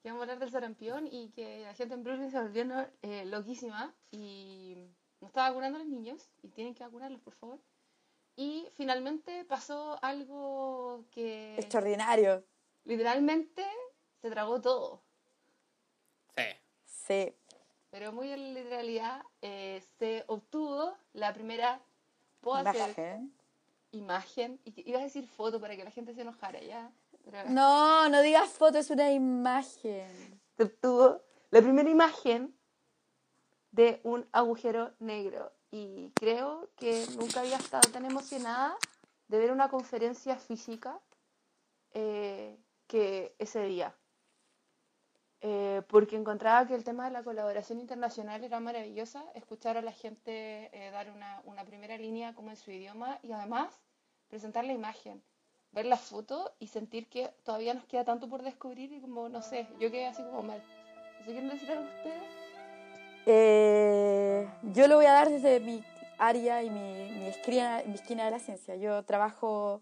[0.03, 3.93] Íbamos a hablar del sarampión y que la gente en Brooklyn se volvió eh, loquísima
[4.11, 4.75] y
[5.19, 7.59] no está vacunando a los niños y tienen que vacunarlos, por favor.
[8.35, 12.43] Y finalmente pasó algo que Extraordinario.
[12.83, 13.65] literalmente
[14.21, 15.01] se tragó todo.
[16.35, 16.43] Sí.
[16.85, 17.35] Sí.
[17.91, 21.79] Pero muy en literalidad eh, se obtuvo la primera,
[22.41, 23.33] puedo hacer Imagen.
[23.91, 26.91] imagen, y iba a decir foto para que la gente se enojara ya.
[27.23, 30.41] pero No, no digas foto, es una imagen.
[30.57, 31.21] Se obtuvo
[31.51, 32.53] la primera imagen
[33.71, 35.53] de un agujero negro.
[35.77, 38.77] Y creo que nunca había estado tan emocionada
[39.27, 41.01] de ver una conferencia física
[41.93, 42.57] eh,
[42.87, 43.93] que ese día.
[45.41, 49.91] Eh, porque encontraba que el tema de la colaboración internacional era maravillosa, escuchar a la
[49.91, 53.81] gente eh, dar una, una primera línea como en su idioma y además
[54.29, 55.21] presentar la imagen,
[55.73, 59.41] ver la foto y sentir que todavía nos queda tanto por descubrir y como, no
[59.41, 60.63] sé, yo quedé así como mal.
[61.19, 62.44] ¿No sé quieren decir algo ustedes?
[63.25, 65.83] Eh, yo lo voy a dar desde mi
[66.17, 68.75] área y mi, mi, esquina, mi esquina de la ciencia.
[68.75, 69.81] Yo trabajo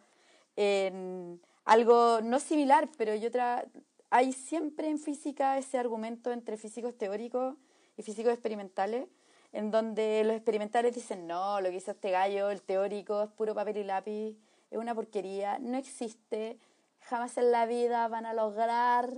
[0.56, 3.66] en algo no similar, pero yo tra
[4.14, 7.56] hay siempre en física ese argumento entre físicos teóricos
[7.98, 9.08] y físicos experimentales,
[9.52, 13.56] en donde los experimentales dicen, no, lo que hizo este gallo, el teórico, es puro
[13.56, 14.38] papel y lápiz,
[14.70, 16.60] es una porquería, no existe,
[17.00, 19.10] jamás en la vida van a lograr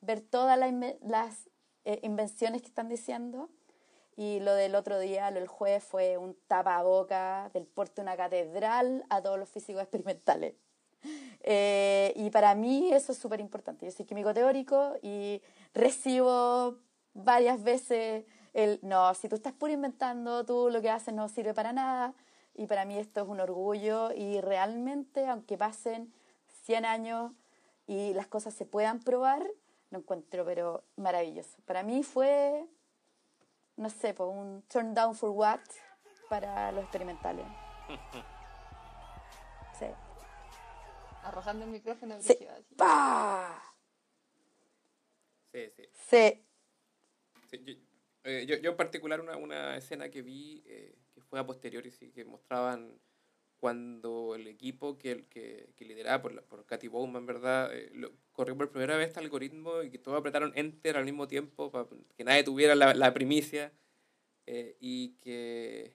[0.00, 1.50] ver todas las, las
[1.84, 3.50] eh, invenciones que están diciendo.
[4.18, 8.16] Y lo del otro día, lo del jueves, fue un tapaboca del porte de una
[8.16, 10.56] catedral a todos los físicos experimentales.
[11.44, 13.86] Eh, y para mí eso es súper importante.
[13.86, 15.40] Yo soy químico teórico y
[15.72, 16.78] recibo
[17.14, 21.54] varias veces el, no, si tú estás puro inventando, tú lo que haces no sirve
[21.54, 22.12] para nada.
[22.54, 26.12] y para mí esto es un orgullo y realmente, aunque pasen
[26.64, 27.32] 100 años
[27.86, 29.48] y las cosas se puedan probar,
[29.90, 31.56] lo encuentro pero maravilloso.
[31.66, 32.66] Para mí fue,
[33.78, 35.60] no sé, pues un turn down for what
[36.28, 37.46] para los experimentales.
[39.78, 39.86] Sí.
[41.22, 42.20] Arrojando el micrófono.
[42.20, 42.36] Sí.
[42.76, 43.62] ¡Pah!
[45.52, 45.82] Sí, sí.
[45.92, 46.44] Sí.
[47.48, 47.74] Sí, yo,
[48.24, 51.92] eh, yo, yo en particular una, una escena que vi eh, que fue a posteriori
[51.92, 53.00] sí, que mostraban
[53.58, 57.74] cuando el equipo que, que, que lideraba por, por Katy Bowman, ¿verdad?
[57.76, 61.26] Eh, lo- corrió por primera vez este algoritmo y que todos apretaron Enter al mismo
[61.28, 63.72] tiempo para que nadie tuviera la, la primicia
[64.46, 65.94] eh, y que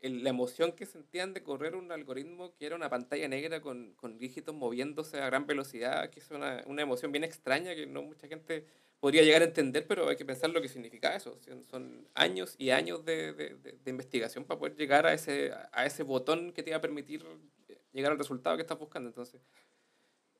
[0.00, 3.94] el- la emoción que sentían de correr un algoritmo que era una pantalla negra con,
[3.94, 8.02] con dígitos moviéndose a gran velocidad, que es una, una emoción bien extraña que no
[8.02, 8.66] mucha gente
[9.00, 11.38] podría llegar a entender, pero hay que pensar lo que significa eso.
[11.70, 16.02] Son, años y años de, de- de- investigación para poder llegar a ese, a ese
[16.02, 17.24] botón que te va a permitir
[17.68, 19.08] eh, llegar al resultado que estás buscando.
[19.08, 19.40] Entonces,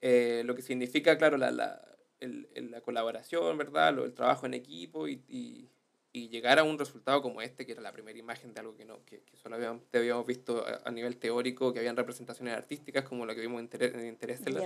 [0.00, 1.80] eh, lo que significa, claro, la, la,
[2.20, 3.94] el- la colaboración, ¿verdad?
[3.94, 5.68] Lo, el trabajo en equipo y, y-
[6.10, 8.84] y llegar a un resultado como este, que era la primera imagen de algo que,
[8.84, 13.04] no, que, que solo habíamos, habíamos visto a, a nivel teórico, que habían representaciones artísticas
[13.04, 14.62] como la que vimos en, Interestelar.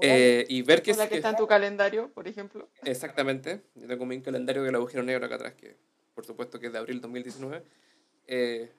[0.00, 2.68] Eh, y ver que, la que está en tu calendario, por ejemplo.
[2.84, 3.62] Exactamente.
[3.74, 5.76] Yo tengo mi calendario del agujero negro acá atrás, que
[6.14, 7.62] por supuesto que es de abril 2019,
[8.26, 8.72] eh,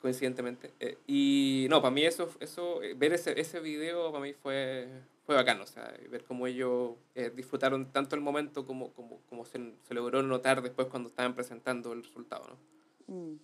[0.00, 0.72] coincidentemente.
[0.80, 4.88] Eh, y no, para mí eso, eso eh, ver ese, ese video para mí fue,
[5.24, 9.44] fue bacano, o sea, ver cómo ellos eh, disfrutaron tanto el momento como, como, como
[9.44, 13.14] se, se logró notar después cuando estaban presentando el resultado, ¿no?
[13.14, 13.38] Mm.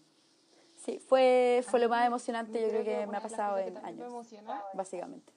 [0.75, 4.13] Sí, fue, fue lo más emocionante yo creo que me ha pasado en años,
[4.75, 5.33] básicamente.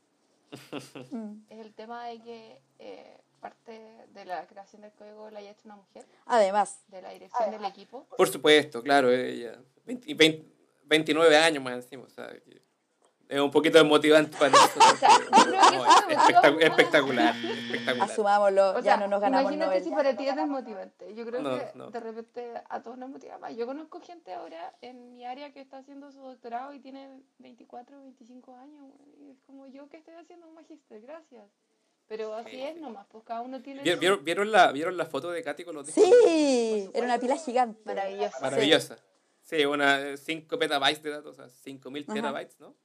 [1.50, 5.64] Es el tema de que eh, parte de la creación del código la haya hecho
[5.66, 8.08] una mujer, Además, de la dirección del equipo.
[8.18, 10.52] Por supuesto, claro, ella, 20 y 20
[10.92, 12.62] 29 años más encima, o sea, que
[13.32, 14.84] es un poquito desmotivante para nosotros.
[15.00, 18.10] sea, yo creo que No, es es espectac- espectacular, espectacular.
[18.12, 19.84] asumámoslo, O ya sea, no nos ganamos imagínate Nobel.
[19.84, 21.16] si para ti es desmotivante.
[21.16, 21.90] Yo creo No, que no.
[21.92, 23.56] de repente a todos nos motiva más.
[23.56, 28.00] Yo conozco gente ahora en mi área que está haciendo su doctorado y tiene 24,
[28.02, 28.94] 25 años.
[29.20, 31.46] Y es como yo que estoy haciendo un magíster, gracias.
[32.08, 32.82] Pero así Sí, es sí.
[32.82, 35.64] nomás, pues cada uno tiene ¿Vieron, su- vieron, vieron la, ¿Vieron la foto de Katy
[35.64, 36.04] con los discos?
[36.26, 37.80] Sí, era una pila gigante.
[37.86, 38.36] Maravilloso.
[38.42, 38.98] Maravillosa.
[39.42, 42.14] Sí, una 5 petabytes de datos, o sea, 5000 Ajá.
[42.14, 42.76] terabytes, ¿no?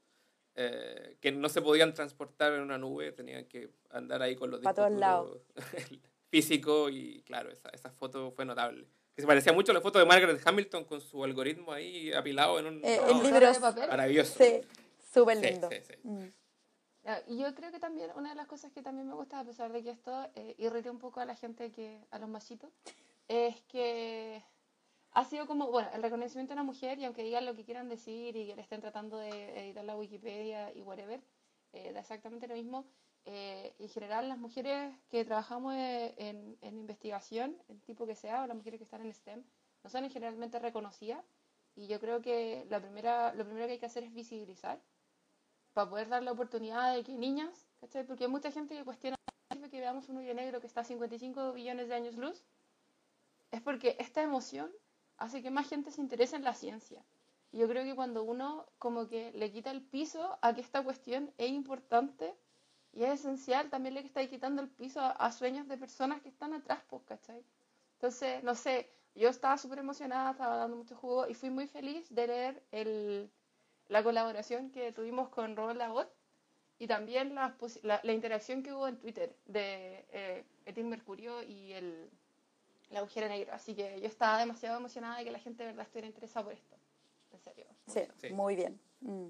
[0.59, 4.61] Eh, que no se podían transportar en una nube, tenían que andar ahí con los
[4.61, 5.31] discos todos lados.
[5.31, 5.43] duros
[6.31, 8.87] físicos y claro, esa, esa foto fue notable.
[9.15, 12.59] Que se parecía mucho a la foto de Margaret Hamilton con su algoritmo ahí apilado
[12.59, 12.81] en un...
[12.85, 13.55] Eh, no, libros.
[13.57, 13.89] de papel.
[13.89, 14.35] Maravilloso.
[14.43, 14.61] Sí,
[15.13, 15.69] súper Sí, lindo.
[15.71, 15.95] sí, sí.
[16.03, 16.27] Mm.
[17.05, 19.45] Ah, Y yo creo que también una de las cosas que también me gusta, a
[19.45, 22.71] pesar de que esto eh, irrite un poco a la gente que, a los machitos,
[23.29, 24.43] es que
[25.17, 27.89] ha sido como, bueno, el reconocimiento de una mujer, y aunque digan lo que quieran
[27.89, 29.31] decir y que le estén tratando de
[29.65, 31.23] editar la Wikipedia y whatever,
[31.73, 32.85] eh, da exactamente lo mismo.
[33.25, 38.43] Eh, en general, las mujeres que trabajamos eh, en, en investigación, el tipo que sea,
[38.43, 39.43] o las mujeres que están en STEM,
[39.83, 41.25] no son generalmente reconocidas.
[41.77, 44.83] Y yo creo que la primera, lo primero que hay que hacer es visibilizar
[45.73, 48.07] para poder dar la oportunidad de que niñas, ¿cachai?
[48.07, 49.17] Porque hay mucha gente que cuestiona
[49.71, 52.45] que veamos un hoyo negro que está a 55 billones de años luz,
[53.51, 54.71] es porque esta emoción
[55.19, 57.05] hace que más gente se interese en la ciencia.
[57.53, 60.83] Y yo creo que cuando uno como que le quita el piso a que esta
[60.83, 62.35] cuestión es importante
[62.93, 66.55] y es esencial, también le está quitando el piso a, sueños de personas que están
[66.55, 67.45] atrás, pues, ¿cachai?
[67.95, 72.07] Entonces, no sé, yo estaba súper emocionada, estaba dando mucho jugo y fui muy feliz
[72.11, 73.31] de leer
[73.89, 76.11] la colaboración que tuvimos con Robert Labot
[76.79, 82.11] y también la, interacción que hubo en Twitter de eh, Mercurio y el,
[82.91, 83.53] el agujero negro.
[83.53, 86.55] Así que yo estaba demasiado emocionada de que la gente de verdad estuviera interesada por
[86.55, 86.77] esto.
[87.33, 87.67] En serio.
[87.87, 88.01] Sí.
[88.21, 88.31] Sí.
[88.33, 88.79] muy bien.
[89.01, 89.29] Mm.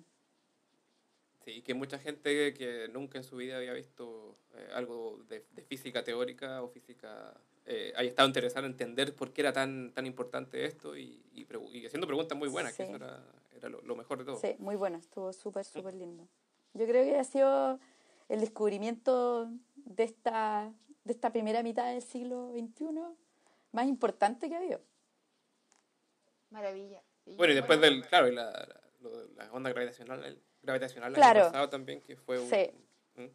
[1.45, 5.63] Sí, que mucha gente que nunca en su vida había visto eh, algo de, de
[5.63, 7.35] física teórica o física,
[7.67, 11.47] eh, haya estado interesado en entender por qué era tan, tan importante esto y, y,
[11.73, 12.93] y haciendo preguntas muy buenas, que Sí.
[12.93, 13.25] eso era,
[13.57, 14.41] era lo, lo mejor de todo.
[14.41, 16.27] Sí, muy bueno, estuvo súper, súper lindo.
[16.75, 17.79] Yo creo que ha sido
[18.29, 20.73] el descubrimiento de esta,
[21.05, 22.87] de esta primera mitad del siglo XXI
[23.73, 24.81] más importante que ha habido.
[26.51, 27.03] Maravilla.
[27.25, 31.15] Sí, Bueno, y después del, claro, y la, la, de la onda gravitacional, gravitacional el
[31.17, 31.41] Claro.
[31.41, 32.49] año pasado también, que fue un...
[32.49, 32.71] Sí.
[33.17, 33.27] ¿Mm?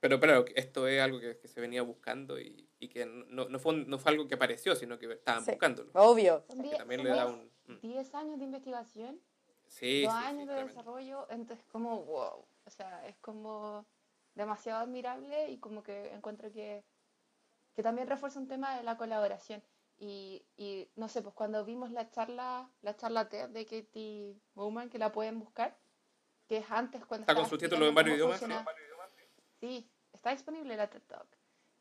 [0.00, 3.58] Pero, pero esto es algo que, que se venía buscando y, y que no, no,
[3.58, 5.50] fue, un- no fue algo que apareció, sino que estaban Sí.
[5.52, 5.90] buscándolo.
[5.94, 6.44] Obvio.
[6.46, 7.50] Que también le da un...
[7.66, 7.80] mm.
[7.80, 9.20] 10 años de investigación
[9.68, 10.68] Sí, dos sí, sí, años de tremendo.
[10.68, 13.84] desarrollo, entonces como wow, o sea, es como
[14.34, 16.84] demasiado admirable y como que encuentro que,
[17.76, 19.62] que también refuerza un tema de la colaboración.
[19.98, 24.88] Y, y no sé, pues cuando vimos la charla, la charla TED de Katie Bowman,
[24.88, 25.76] que la pueden buscar,
[26.48, 28.42] que es antes cuando Está con estaba subtítulos en varios idiomas.
[29.60, 31.26] Sí, está disponible la TED Talk.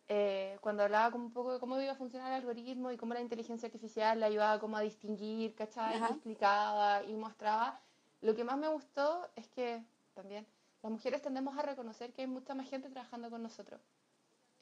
[0.08, 3.14] Eh, cuando hablaba como un poco de cómo iba a funcionar el algoritmo y cómo
[3.14, 5.96] la inteligencia artificial le ayudaba como a distinguir, ¿cachai?
[5.96, 6.10] Ajá.
[6.10, 7.82] Y explicaba y mostraba.
[8.22, 9.84] Lo que más me gustó es que
[10.14, 10.46] también
[10.84, 13.82] las mujeres tendemos a reconocer que hay mucha más gente trabajando con nosotros.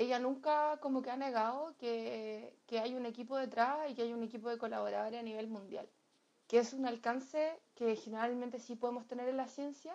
[0.04, 4.12] Ella nunca como que ha negado que, que hay un equipo detrás y que hay
[4.12, 5.88] un equipo de colaboradores a nivel mundial,
[6.47, 9.93] que es un alcance que generalmente sí podemos tener en la ciencia,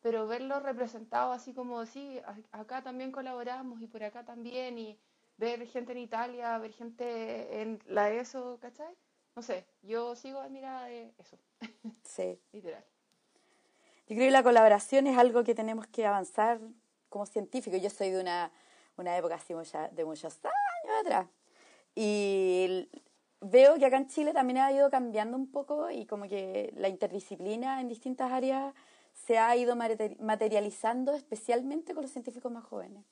[0.00, 2.20] pero verlo representado así como, sí,
[2.50, 4.98] acá también colaboramos y por acá también, y
[5.36, 8.94] ver gente en Italia, ver gente en la ESO, ¿cachai?
[9.36, 11.38] No sé, yo sigo admirada de eso,
[12.02, 12.40] Sí.
[12.52, 12.84] literal.
[14.08, 16.60] Yo creo que la colaboración es algo que tenemos que avanzar
[17.08, 17.82] como científicos.
[17.82, 18.52] Yo soy de una,
[18.96, 21.26] una época así mucha- de muchos años atrás.
[21.94, 22.88] Y
[23.40, 26.88] veo que acá en Chile también ha ido cambiando un poco y como que la
[26.88, 28.74] interdisciplina en distintas áreas
[29.14, 33.04] se ha ido mate- materializando especialmente con los científicos más jóvenes.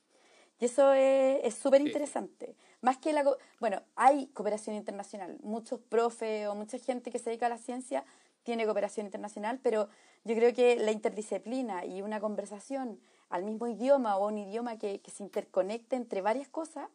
[0.60, 1.88] Y eso es es súper Sí.
[1.88, 2.54] interesante.
[2.80, 3.24] Más que la...
[3.58, 5.38] Bueno, hay cooperación internacional.
[5.42, 8.04] Muchos profes o mucha gente que se dedica a la ciencia
[8.44, 9.88] tiene cooperación internacional, pero
[10.24, 15.00] yo creo que la interdisciplina y una conversación al mismo idioma o un idioma que,
[15.00, 16.88] que se interconecte entre varias cosas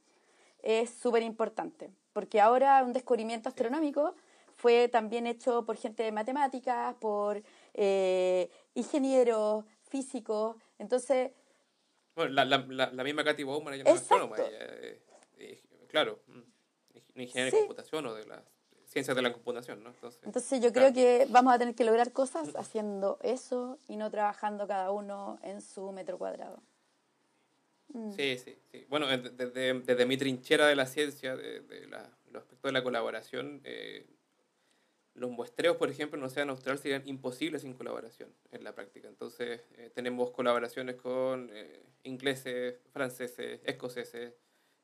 [0.61, 1.89] es súper importante.
[2.13, 4.13] Porque ahora un descubrimiento astronómico
[4.55, 7.41] fue también hecho por gente de matemáticas, por
[7.73, 10.57] eh, ingenieros, físicos.
[10.77, 11.31] Entonces,
[12.15, 14.97] Bueno, la, la, la, la misma Katy Bowman, ella no es astrónoma, ella
[15.87, 17.55] claro, mm, ingeniera Sí.
[17.55, 18.41] de computación o de las
[18.89, 19.89] ciencias de la computación, ¿no?
[19.91, 20.91] Entonces, Entonces yo claro.
[20.91, 25.39] creo que vamos a tener que lograr cosas haciendo eso y no trabajando cada uno
[25.43, 26.61] en su metro cuadrado.
[27.93, 28.11] Mm.
[28.11, 28.85] Sí, sí, sí.
[28.89, 32.73] Bueno, de- desde, desde mi trinchera de la ciencia, de, de la, los aspectos de
[32.73, 34.05] la colaboración, eh,
[35.13, 39.07] los muestreos, por ejemplo, en el Océano Austral serían imposibles sin colaboración en la práctica.
[39.07, 44.33] Entonces, eh, tenemos colaboraciones con eh, ingleses, franceses, escoceses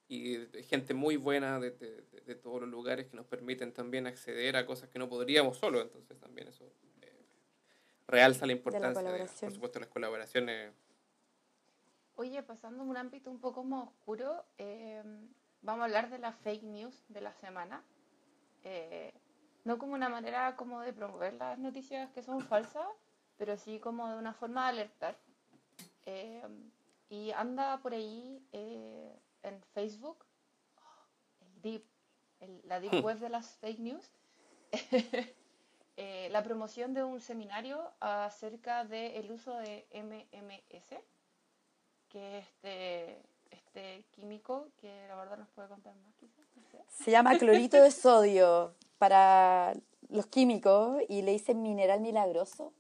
[0.08, 0.38] y
[0.70, 4.66] gente muy buena de, de- de- todos los lugares que nos permiten también acceder a
[4.66, 5.82] cosas que no podríamos solo.
[5.82, 6.66] Entonces, también eso
[7.02, 7.26] eh,
[8.08, 9.50] realza la importancia, de, colaboración.
[9.50, 10.72] por supuesto, las colaboraciones.
[12.18, 15.02] Oye, pasando a un ámbito un poco más oscuro, eh,
[15.62, 17.84] vamos a hablar de la fake news de la semana.
[18.64, 19.12] Eh,
[19.64, 22.88] no como una manera como de promover las noticias que son falsas,
[23.38, 25.18] pero sí como de una forma de alertar.
[26.06, 26.44] Eh,
[27.10, 28.75] y anda por ahí eh,
[29.46, 30.26] en Facebook,
[31.42, 31.84] el deep,
[32.40, 34.12] el- la deep web de las fake news,
[35.98, 41.00] eh, la promoción de un seminario acerca del uso de MMS
[42.10, 43.22] que este,
[43.52, 46.80] este químico, que la verdad nos puede contar más quizás, no sé.
[47.04, 49.74] Se llama clorito de sodio para
[50.10, 52.74] los químicos y le dicen mineral milagroso.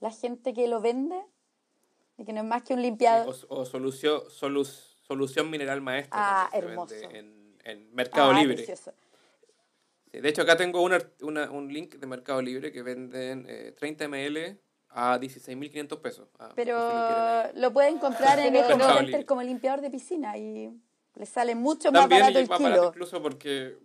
[0.00, 1.20] La gente que lo vende
[2.18, 3.34] y que no es más que un limpiador.
[3.48, 6.10] O, o solución, solus- solución mineral maestra.
[6.20, 6.94] Ah, hermoso.
[7.10, 8.54] En, en Mercado Ah, Libre.
[8.56, 8.92] precioso.
[10.12, 14.08] De hecho, acá tengo una, una- un link de Mercado Libre que venden eh, 30
[14.08, 14.58] ml
[14.90, 16.28] a 16.500 pesos.
[16.38, 20.36] Ah, por Pero si lo lo pueden comprar en Mercado Center como limpiador de piscina
[20.36, 20.70] y
[21.14, 22.88] le sale mucho más También barato y el más barato kilo.
[22.90, 23.78] incluso porque,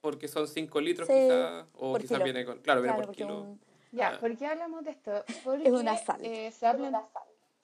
[0.00, 2.24] porque son 5 litros Sí, quizás, o por quizás kilo.
[2.24, 2.58] viene con...
[2.60, 3.40] Claro, viene Claro, por porque kilo.
[3.42, 3.60] un-
[3.92, 4.20] Ya, Ah.
[4.20, 5.24] ¿por qué hablamos de esto?
[5.44, 6.18] Porque una sal.
[6.24, 6.92] eh, se, ha plan-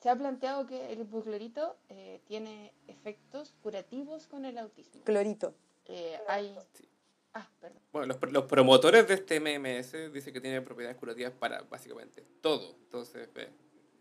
[0.01, 5.03] se ha planteado que el hipoclorito eh, tiene efectos curativos con el autismo.
[5.05, 5.55] clorito.
[5.87, 6.57] Eh, hay...
[6.75, 6.89] Sí.
[7.35, 7.81] Ah, perdón.
[7.93, 12.25] Bueno, los, pr- los promotores de este MMS dicen que tiene propiedades curativas para básicamente
[12.41, 12.75] todo.
[12.83, 13.29] Entonces,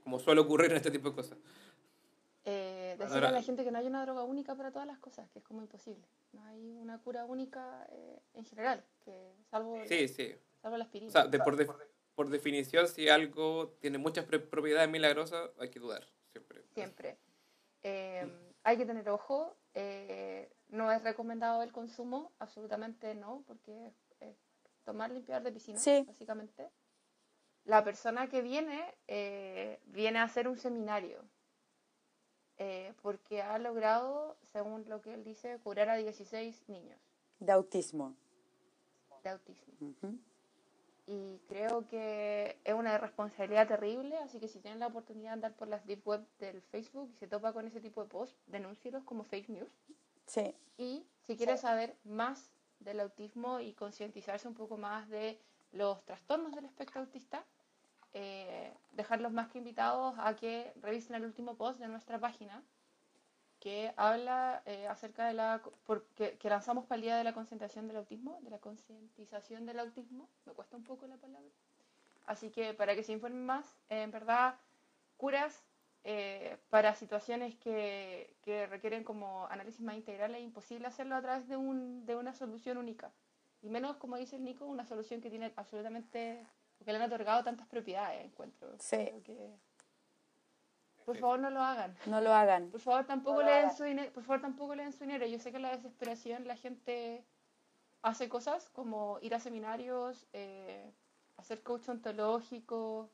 [0.04, 1.38] como suele ocurrir en este tipo de cosas.
[2.46, 4.98] Eh, decirle Ahora- a la gente que no hay una droga única para todas las
[4.98, 6.08] cosas, que es como imposible.
[6.32, 10.34] No hay una cura única eh, en general, que salvo, Sí, sí.
[10.62, 11.10] salvo la aspirina.
[11.10, 11.70] O sea, de- por, de-
[12.20, 16.06] por definición, si algo tiene muchas pre- propiedades milagrosas, hay que dudar.
[16.34, 16.64] Siempre.
[16.74, 17.18] Siempre.
[17.82, 18.30] Eh,
[18.64, 19.56] hay que tener ojo.
[19.74, 24.36] eh, no es recomendado el consumo, absolutamente no, porque es, es
[24.84, 26.04] tomar limpiador de piscina, Sí.
[26.06, 26.70] básicamente.
[27.64, 31.24] La persona que viene, eh, viene a hacer un seminario,
[32.58, 37.00] eh, porque ha logrado, según lo que él dice, curar a 16 niños
[37.40, 38.14] De autismo.
[39.24, 39.74] de autismo.
[39.80, 40.20] Ujú.
[41.12, 45.54] Y creo que es una responsabilidad terrible, así que si tienen la oportunidad de andar
[45.56, 49.04] por las deep web del Facebook y se topa con ese tipo de posts, denúncielos
[49.06, 49.72] como fake news.
[50.28, 50.54] Sí.
[50.78, 55.40] Y si quieres saber más del autismo y concientizarse un poco más de
[55.72, 57.44] los trastornos del espectro autista,
[58.14, 62.62] eh, dejarlos más que invitados a que revisen el último post de nuestra página,
[63.60, 67.88] que habla eh, acerca de la por- que, lanzamos para el día de la concentración
[67.88, 71.50] del autismo, de la concientización del autismo, me cuesta un poco la palabra.
[72.26, 74.56] Así que para que se informen más, eh, en verdad,
[75.18, 75.64] curas
[76.06, 81.48] eh, para situaciones que, que requieren como análisis más integral es imposible hacerlo a través
[81.48, 83.12] de, un, de una solución única.
[83.62, 86.46] Y menos, como dice el Nico, una solución que tiene absolutamente,
[86.86, 88.70] que le han otorgado tantas propiedades, encuentro.
[88.80, 88.96] Sí.
[88.98, 89.69] Creo que-
[91.14, 91.96] Por favor, no lo hagan.
[92.06, 92.70] No lo hagan.
[92.72, 94.12] Por favor, tampoco le den su dinero.
[94.14, 95.26] Por favor, tampoco le den su dinero.
[95.26, 97.24] Yo sé que en la desesperación la gente
[98.02, 100.92] hace cosas como ir a seminarios, eh,
[101.38, 103.10] hacer coach ontológico,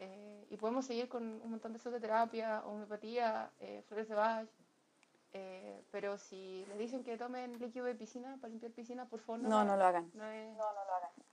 [0.00, 4.48] eh, y podemos seguir con un montón de psicoterapia, homeopatía, eh, flores de Bach.
[5.34, 9.40] eh, pero si les dicen que tomen líquido de piscina para limpiar piscina, por favor
[9.40, 10.10] no, No, no lo hagan.
[10.12, 10.54] No es-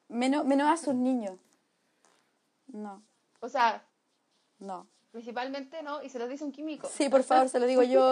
[0.08, 1.38] Menos, menos a sus niños.
[2.68, 3.02] No,
[3.42, 3.84] O sea,
[4.60, 4.88] no.
[5.12, 6.88] Principalmente no, y se los dice un químico.
[6.88, 8.12] Sí, por favor, se lo digo yo,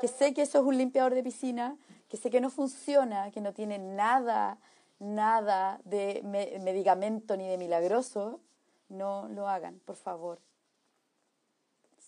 [0.00, 1.76] que sé que eso es un limpiador de piscina,
[2.08, 4.58] que sé que no funciona, que no tiene nada,
[4.98, 8.40] nada de me- medicamento ni de milagroso,
[8.88, 10.40] no lo hagan, por favor.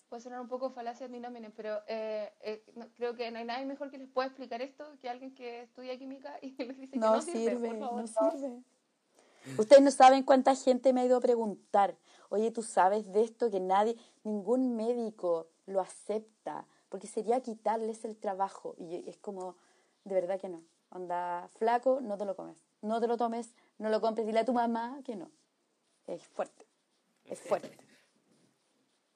[0.07, 3.65] Puede sonar un poco falacia nominem, pero eh, eh, no- creo que no hay nadie
[3.65, 6.99] mejor que les pueda explicar esto que alguien que estudia química y les dice que
[6.99, 8.01] No, no sirve, sirve, por favor.
[8.01, 8.63] no sirve.
[9.57, 11.95] Ustedes no saben cuánta gente me ha ido a preguntar,
[12.29, 18.17] oye, tú sabes de esto que nadie, ningún médico lo acepta, porque sería quitarles el
[18.17, 18.75] trabajo.
[18.77, 19.55] Y es como,
[20.03, 20.63] de verdad que no.
[20.91, 22.57] Onda, flaco, no te lo comes.
[22.81, 24.25] No te lo tomes, no lo compres.
[24.25, 25.29] Dile a tu mamá que no.
[26.07, 26.65] Es fuerte.
[27.25, 27.77] Es fuerte.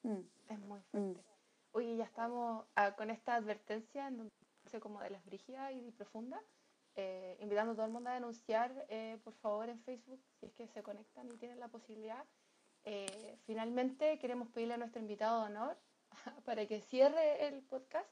[0.02, 0.82] Mm, Es muy mm.
[0.90, 1.24] fuerte.
[1.72, 4.30] Oye, ya estamos ah, con esta advertencia en donde
[4.80, 6.40] como de las brígidas y profundas,
[6.96, 10.52] eh, invitando a todo el mundo a denunciar, eh, por favor, en Facebook, si es
[10.52, 12.24] que se conectan y tienen la posibilidad.
[12.84, 15.76] Eh, finalmente, queremos pedirle a nuestro invitado de honor
[16.44, 18.08] para que cierre el podcast,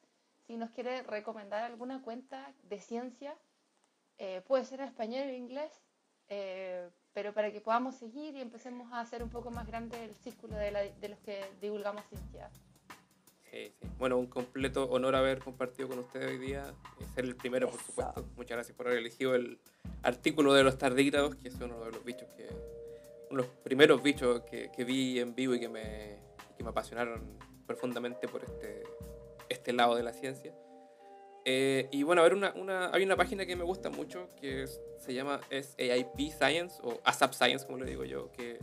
[0.46, 3.36] si nos quiere recomendar alguna cuenta de ciencia,
[4.46, 5.82] puede ser en español o en inglés,
[7.12, 10.54] pero para que podamos seguir y empecemos a hacer un poco más grande el círculo
[10.56, 12.50] de, de los que divulgamos ciencia.
[13.52, 13.88] Sí, sí.
[13.98, 16.74] Bueno, un completo honor haber compartido con ustedes hoy día.
[17.00, 17.86] eh, Ser el primero, por Eso.
[17.88, 18.24] supuesto.
[18.34, 19.58] Muchas gracias por haber elegido el
[20.02, 22.48] artículo de los tardígrados, que es uno de los bichos que.
[23.30, 26.18] Uno de los primeros bichos que, que vi en vivo y que me,
[26.56, 28.82] que me apasionaron profundamente por este,
[29.48, 30.54] este lado de la ciencia.
[31.44, 34.62] Eh, y bueno, a ver, una, una, hay una página que me gusta mucho que
[34.64, 38.58] es- se llama es AIP Science o ASAP Science, como le digo yo, que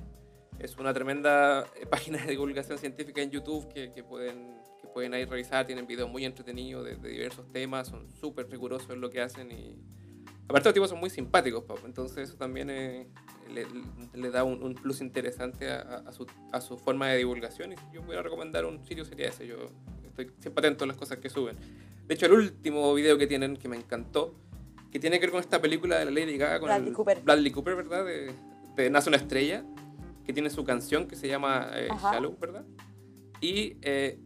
[0.60, 4.59] es una tremenda eh, página de divulgación científica en YouTube que, que pueden,
[4.94, 5.66] pueden ahí revisar.
[5.66, 9.52] Tienen videos muy entretenidos de, de diversos temas, son súper rigurosos en lo que hacen
[9.52, 9.76] y
[10.48, 13.08] aparte los tipos son muy simpáticos, Pau, entonces eso también eh,
[13.54, 13.68] le,
[14.14, 17.78] le da un, un plus interesante a, a- su, a su forma de divulgación y
[17.78, 19.58] si yo voy a recomendar un sitio sería ese, yo
[20.06, 21.56] estoy siempre atento a las cosas que suben.
[22.08, 24.34] De hecho, el último video que tienen que me encantó,
[24.92, 27.22] que tiene que ver con esta película de la Lady Gaga con Bradley el- Cooper.
[27.22, 28.06] Bradley Cooper, ¿verdad?
[28.06, 28.32] De,
[28.76, 29.64] de Nace una estrella,
[30.26, 31.90] que tiene su canción que se llama eh.
[32.02, 32.66] Shallow, ¿verdad?
[33.40, 34.18] Y eh,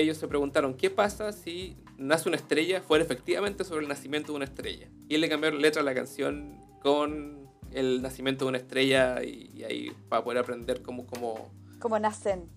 [0.00, 4.36] ellos se preguntaron, ¿qué pasa si Nace una estrella fuera efectivamente sobre el nacimiento de
[4.36, 4.88] una estrella?
[5.08, 9.22] Y él le cambió la letra a la canción con el nacimiento de una estrella
[9.24, 12.48] y, y ahí para poder aprender cómo, cómo Como nacen.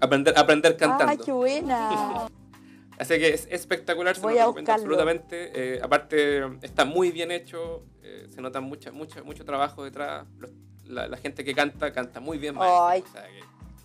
[0.00, 1.10] aprender, aprender cantando.
[1.12, 2.28] ¡Ay, qué buena!
[2.98, 5.52] Así que es espectacular, se Voy lo a recomiendo absolutamente.
[5.54, 10.26] Eh, aparte, está muy bien hecho, eh, se nota mucha, mucha, mucho trabajo detrás.
[10.38, 10.50] Los-
[10.86, 12.54] la, la gente que canta, canta muy bien.
[12.54, 12.86] maestro.
[12.86, 13.02] Ay.
[13.02, 13.40] O sea, que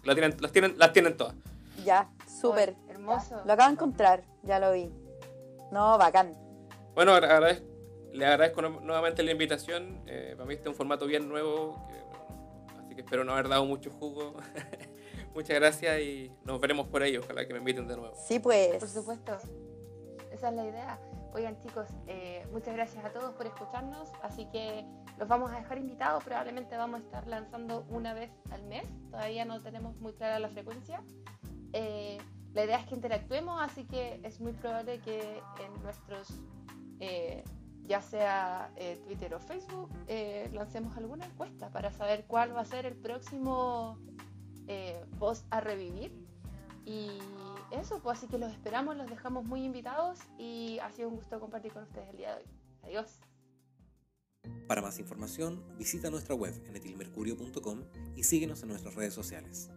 [0.07, 1.35] lo tienen, las, tienen, las tienen todas.
[1.83, 2.75] Ya, súper.
[2.87, 3.41] Hermoso.
[3.45, 4.91] Lo acabo de encontrar, ya lo vi.
[5.71, 6.33] No, bacán.
[6.95, 10.01] Bueno, agradezco nu- nuevamente la invitación.
[10.05, 13.47] Eh, para mí este es un formato bien nuevo, que- así que espero no haber
[13.47, 14.35] dado mucho jugo.
[15.33, 17.15] Muchas gracias y nos veremos por ahí.
[17.15, 18.13] Ojalá que me inviten de nuevo.
[18.15, 18.75] Sí, pues.
[18.77, 19.37] Por supuesto.
[20.31, 20.99] Esa es la idea.
[21.33, 24.85] Oigan chicos, eh, muchas gracias a todos por escucharnos, así que
[25.17, 29.45] los vamos a dejar invitados, probablemente vamos a estar lanzando una vez al mes, todavía
[29.45, 31.01] no tenemos muy clara la frecuencia.
[31.73, 32.17] Eh,
[32.53, 36.27] la idea es que interactuemos, así que es muy probable que en nuestros,
[36.99, 37.43] eh,
[37.85, 42.65] ya sea eh, Twitter o Facebook, eh, lancemos alguna encuesta para saber cuál va a
[42.65, 43.97] ser el próximo
[44.67, 46.11] eh, post a revivir.
[46.85, 47.19] Y
[47.71, 51.39] eso, pues así que los esperamos, los dejamos muy invitados y ha sido un gusto
[51.39, 52.49] compartir con ustedes el día de hoy.
[52.83, 53.19] Adiós.
[54.67, 57.83] Para más información, visita nuestra web en etilmercurio.com
[58.15, 59.69] y síguenos en nuestras redes sociales.